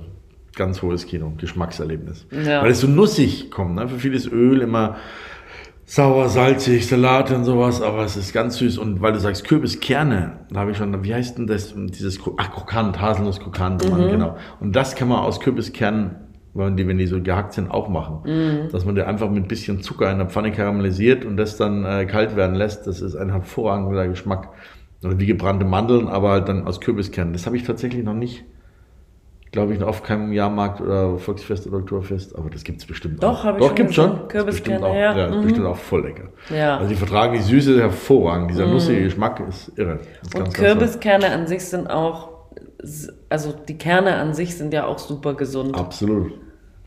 [0.55, 2.27] ganz hohes Kino, Geschmackserlebnis.
[2.31, 2.61] Ja.
[2.61, 3.87] Weil es so nussig kommt, ne?
[3.87, 4.97] Für vieles Öl immer
[5.85, 8.77] sauer, salzig, Salate und sowas, aber es ist ganz süß.
[8.77, 12.51] Und weil du sagst Kürbiskerne, da habe ich schon, wie heißt denn das, dieses, ach,
[12.51, 14.09] krokant, Haselnuss-Krokant, mhm.
[14.11, 14.37] genau.
[14.59, 18.21] Und das kann man aus Kürbiskernen wollen die, wenn die so gehackt sind, auch machen.
[18.25, 18.71] Mhm.
[18.71, 21.85] Dass man die einfach mit ein bisschen Zucker in der Pfanne karamellisiert und das dann
[21.85, 22.87] äh, kalt werden lässt.
[22.87, 24.49] Das ist ein hervorragender Geschmack.
[25.03, 27.33] Oder wie gebrannte Mandeln, aber halt dann aus Kürbiskernen.
[27.33, 28.43] Das habe ich tatsächlich noch nicht,
[29.51, 33.45] glaube ich, auf keinem Jahrmarkt oder Volksfest oder Oktoberfest, aber das gibt es bestimmt Doch,
[33.45, 34.27] habe ich Doch, gibt's schon.
[34.27, 35.17] Kürbiskerne, auch, ja.
[35.17, 35.43] ja mhm.
[35.43, 36.29] bestimmt auch voll lecker.
[36.53, 36.77] Ja.
[36.77, 38.51] Also die vertragen die Süße hervorragend.
[38.51, 38.73] Dieser mhm.
[38.73, 39.99] nussige Geschmack ist irre.
[40.21, 42.38] Ist und ganz, Kürbiskerne ganz an sich sind auch,
[43.29, 45.77] also die Kerne an sich sind ja auch super gesund.
[45.77, 46.33] Absolut.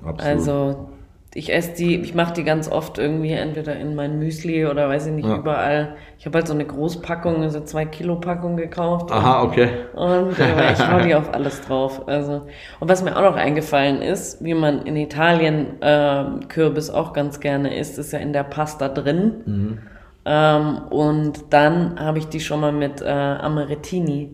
[0.05, 0.21] Absolut.
[0.21, 0.89] Also
[1.35, 5.07] ich esse die, ich mache die ganz oft irgendwie entweder in mein Müsli oder weiß
[5.07, 5.37] ich nicht, ja.
[5.37, 5.97] überall.
[6.19, 9.11] Ich habe halt so eine Großpackung, also zwei Kilo Packung gekauft.
[9.11, 9.69] Aha, okay.
[9.95, 12.07] Und äh, ich hau die auf alles drauf.
[12.07, 12.47] Also
[12.81, 17.41] und was mir auch noch eingefallen ist, wie man in Italien äh, Kürbis auch ganz
[17.41, 19.35] gerne isst, ist ja in der Pasta drin.
[19.47, 19.79] Mhm.
[20.25, 24.31] Ähm, und dann habe ich die schon mal mit äh, Amarettini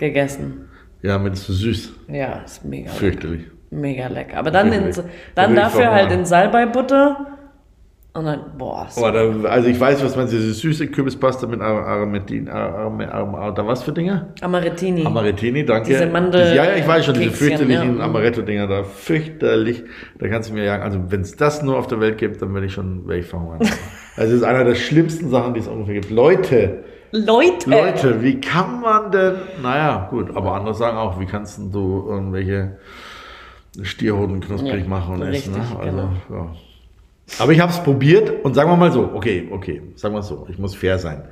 [0.00, 0.68] gegessen.
[1.02, 1.92] Ja, mit so süß.
[2.08, 2.90] Ja, ist mega.
[2.90, 3.42] Fürchterlich.
[3.42, 3.54] Lecker.
[3.70, 4.36] Mega lecker.
[4.38, 4.90] Aber dann, in,
[5.34, 7.38] dann dafür halt in Salbei-Butter.
[8.12, 8.88] Und dann, boah.
[8.90, 9.06] So.
[9.06, 13.92] Oh, da, also ich weiß, was man diese süße Kürbispasta mit Arametin, da was für
[13.92, 14.34] Dinge?
[14.40, 15.06] Amarettini.
[15.06, 15.90] Amarettini, danke.
[15.90, 16.56] Diese Mandel.
[16.56, 18.04] Ja, ja, ich weiß schon, diese fürchterlichen ja.
[18.04, 19.84] Amaretto-Dinger da, fürchterlich.
[20.18, 22.52] Da kannst du mir sagen, also wenn es das nur auf der Welt gibt, dann
[22.52, 23.60] werde ich schon, werde ich verhungern.
[24.16, 26.10] also das ist einer der schlimmsten Sachen, die es ungefähr gibt.
[26.10, 26.82] Leute,
[27.12, 27.70] Leute.
[27.70, 32.78] Leute, wie kann man denn, naja, gut, aber andere sagen auch, wie kannst du irgendwelche
[33.82, 35.72] Stierhoden knusprig ja, machen und richtig, essen.
[35.72, 35.78] Ne?
[35.78, 36.12] Also, genau.
[36.30, 36.54] ja.
[37.38, 40.28] Aber ich habe es probiert und sagen wir mal so, okay, okay, sagen wir es
[40.28, 41.24] so, ich muss fair sein.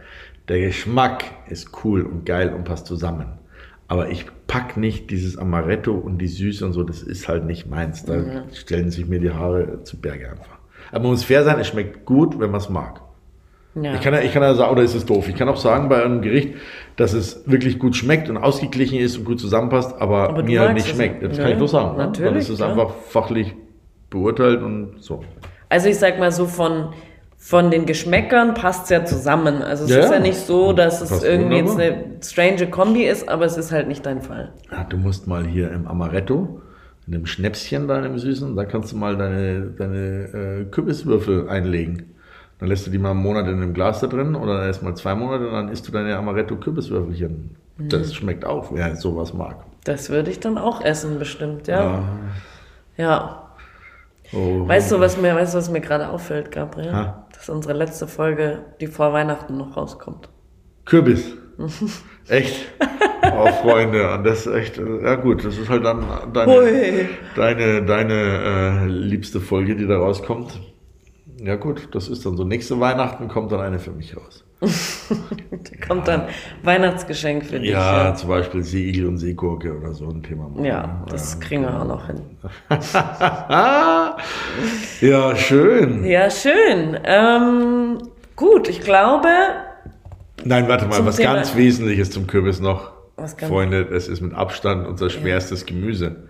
[0.48, 3.38] Der Geschmack ist cool und geil und passt zusammen.
[3.88, 7.68] Aber ich pack nicht dieses Amaretto und die Süße und so, das ist halt nicht
[7.68, 8.04] meins.
[8.04, 8.42] Da mhm.
[8.52, 10.58] stellen sich mir die Haare zu Berge einfach.
[10.90, 13.00] Aber man muss fair sein, es schmeckt gut, wenn man es mag.
[13.74, 13.94] Ja.
[13.94, 15.28] Ich kann ja, ich kann ja sagen, oder ist es doof?
[15.28, 16.54] Ich kann auch sagen bei einem Gericht,
[16.96, 20.88] dass es wirklich gut schmeckt und ausgeglichen ist und gut zusammenpasst, aber, aber mir nicht
[20.88, 21.22] schmeckt.
[21.22, 21.96] Das ja, kann ich doch sagen.
[21.96, 22.18] Natürlich.
[22.20, 22.26] Ne?
[22.30, 23.54] Dann ist es einfach fachlich
[24.10, 25.22] beurteilt und so.
[25.68, 26.88] Also ich sag mal so von,
[27.36, 29.62] von den Geschmäckern passt es ja zusammen.
[29.62, 31.84] Also es ja, ist ja nicht so, dass es irgendwie wunderbar.
[31.84, 34.52] jetzt eine strange Kombi ist, aber es ist halt nicht dein Fall.
[34.72, 36.60] Ja, du musst mal hier im Amaretto,
[37.06, 42.14] in dem Schnäpschen da Süßen, da kannst du mal deine, deine äh, Kürbiswürfel einlegen.
[42.58, 44.94] Dann lässt du die mal einen Monat in einem Glas da drin oder erst mal
[44.96, 47.56] zwei Monate und dann isst du deine Amaretto-Kürbiswürfelchen.
[47.76, 47.88] Mhm.
[47.88, 49.56] Das schmeckt auch, wer sowas mag.
[49.84, 52.02] Das würde ich dann auch essen, bestimmt, ja.
[52.96, 53.04] Ja.
[53.04, 53.44] ja.
[54.32, 54.68] Oh.
[54.68, 56.92] Weißt du, was mir, weißt du, was mir gerade auffällt, Gabriel?
[56.92, 57.26] Ha?
[57.32, 60.28] Dass unsere letzte Folge, die vor Weihnachten noch rauskommt.
[60.84, 61.32] Kürbis.
[62.28, 62.66] echt?
[63.22, 68.14] Oh, Freunde, und das ist echt, ja gut, das ist halt dann deine, deine, deine
[68.14, 70.58] äh, liebste Folge, die da rauskommt.
[71.40, 72.42] Ja gut, das ist dann so.
[72.44, 74.44] Nächste Weihnachten kommt dann eine für mich raus.
[74.60, 76.22] da kommt dann
[76.64, 77.70] Weihnachtsgeschenk für dich.
[77.70, 80.48] Ja, Ja, zum Beispiel Seeigel und Seegurke oder so ein Thema.
[80.48, 80.64] machen.
[80.64, 82.20] ja das kriegen wir auch noch hin.
[85.00, 86.04] ja, schön.
[86.04, 86.98] Ja, schön.
[87.04, 87.98] Ähm,
[88.36, 89.28] gut, ich glaube,
[90.44, 92.92] Nein, warte mal, was Thema- ganz Wesentliches zum Kürbis noch.
[93.16, 96.27] Was Freunde, es ist mit Abstand unser schwerstes Gemüse.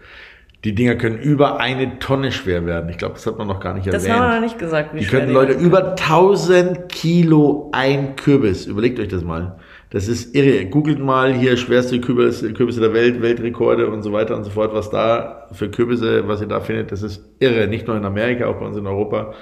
[0.69, 2.91] Die Dinger können über eine Tonne schwer werden.
[2.91, 4.21] Ich glaube, das hat man noch gar nicht das erwähnt.
[4.21, 4.93] haben wir noch nicht gesagt.
[4.93, 8.67] Wie Die können Leute über 1000 Kilo ein Kürbis.
[8.67, 9.57] Überlegt euch das mal.
[9.89, 10.67] Das ist irre.
[10.67, 14.75] Googelt mal hier schwerste Kürbisse, Kürbisse der Welt, Weltrekorde und so weiter und so fort.
[14.75, 17.67] Was da für Kürbisse, was ihr da findet, das ist irre.
[17.67, 19.33] Nicht nur in Amerika, auch bei uns in Europa.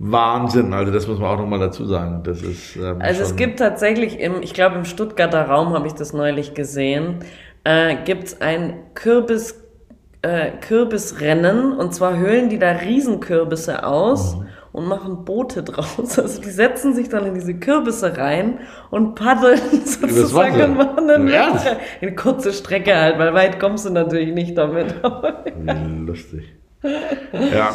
[0.00, 0.72] Wahnsinn.
[0.72, 2.22] Also das muss man auch nochmal dazu sagen.
[2.24, 5.92] Das ist ähm, Also es gibt tatsächlich im, ich glaube im Stuttgarter Raum habe ich
[5.92, 7.20] das neulich gesehen,
[7.62, 9.62] äh, gibt es ein Kürbis,
[10.26, 14.46] äh, Kürbisrennen und zwar höhlen die da Riesenkürbisse aus Mhm.
[14.72, 16.18] und machen Boote draus.
[16.18, 18.58] Also die setzen sich dann in diese Kürbisse rein
[18.90, 21.66] und paddeln sozusagen und machen dann Ernst?
[22.00, 24.94] eine kurze Strecke halt, weil weit kommst du natürlich nicht damit.
[26.06, 26.44] Lustig.
[27.52, 27.70] Ja,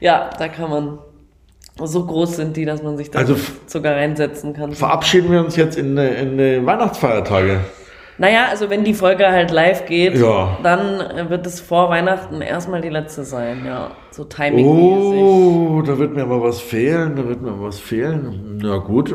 [0.00, 0.98] ja, da kann man,
[1.84, 3.36] so groß sind die, dass man sich da Also
[3.66, 4.72] sogar reinsetzen kann.
[4.72, 7.60] verabschieden wir uns jetzt in, äh, in die Weihnachtsfeiertage.
[8.18, 10.56] Naja, also wenn die Folge halt live geht, Ja.
[10.62, 13.90] dann äh, wird es vor Weihnachten erstmal die letzte sein, ja.
[14.10, 15.20] So timingmäßig.
[15.22, 18.58] Oh, da wird mir aber was fehlen, da wird mir was fehlen.
[18.62, 19.14] Na gut,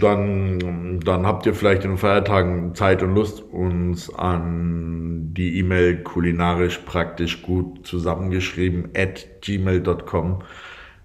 [0.00, 6.02] dann, dann habt ihr vielleicht in den Feiertagen Zeit und Lust, uns an die E-Mail
[6.02, 10.40] kulinarisch praktisch gut zusammengeschrieben at gmail.com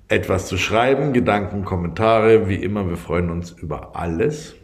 [0.10, 4.56] etwas zu schreiben, Gedanken, Kommentare, wie immer, wir freuen uns über alles.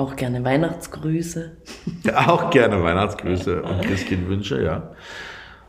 [0.00, 1.50] Auch gerne Weihnachtsgrüße.
[2.26, 4.94] Auch gerne Weihnachtsgrüße und Christkindwünsche, ja.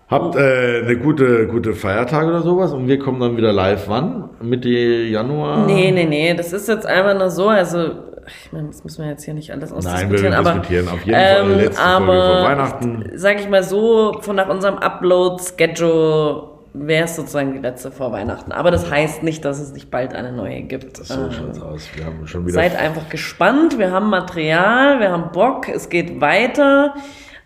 [0.08, 4.30] Habt äh, eine gute, gute Feiertage oder sowas und wir kommen dann wieder live wann?
[4.42, 5.66] Mitte Januar?
[5.66, 7.92] Nee, nee, nee, das ist jetzt einfach nur so, also
[8.26, 11.06] ich meine, das müssen wir jetzt hier nicht alles Nein, ausdiskutieren, wir aber diskutieren auf
[11.06, 13.12] jeden Fall die letzte Folge aber vor Weihnachten.
[13.16, 18.52] Sag ich mal so, von nach unserem Upload-Schedule wäre es sozusagen die letzte vor Weihnachten.
[18.52, 20.98] Aber das heißt nicht, dass es nicht bald eine neue gibt.
[20.98, 21.90] So Ähm, schaut's aus.
[21.96, 22.54] Wir haben schon wieder.
[22.54, 23.78] Seid einfach gespannt.
[23.78, 26.96] Wir haben Material, wir haben Bock, es geht weiter.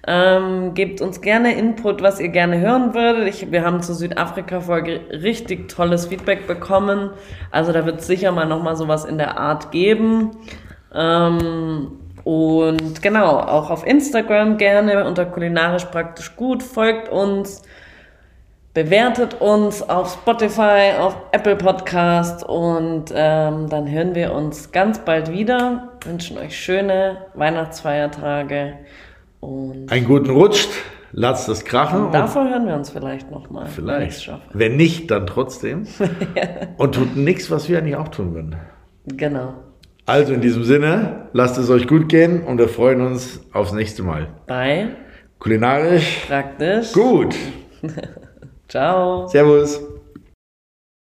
[0.07, 3.28] Ähm, gebt uns gerne Input, was ihr gerne hören würdet.
[3.28, 7.09] Ich, wir haben zur Südafrika-Folge richtig tolles Feedback bekommen.
[7.49, 10.32] Also da wird sicher mal nochmal sowas in der Art geben.
[10.93, 16.61] Ähm, und genau, auch auf Instagram gerne unter kulinarisch praktisch gut.
[16.61, 17.63] Folgt uns,
[18.76, 25.32] bewertet uns auf Spotify, auf Apple Podcast und ähm, dann hören wir uns ganz bald
[25.32, 25.93] wieder.
[26.03, 28.73] Wünschen euch schöne Weihnachtsfeiertage
[29.39, 30.67] und Einen guten Rutsch,
[31.13, 32.07] lasst es krachen.
[32.07, 33.67] und davor hören wir uns vielleicht nochmal.
[33.67, 34.30] vielleicht.
[34.53, 35.88] Wenn nicht, dann trotzdem.
[36.78, 38.57] Und tut nichts, was wir eigentlich auch tun würden.
[39.05, 39.53] Genau.
[40.05, 44.03] Also in diesem Sinne, lasst es euch gut gehen und wir freuen uns aufs nächste
[44.03, 44.28] Mal.
[44.45, 44.89] Bye.
[45.39, 46.91] Kulinarisch Praktisch.
[46.91, 47.34] gut.
[48.76, 49.30] Ciao.
[49.30, 49.95] Servus.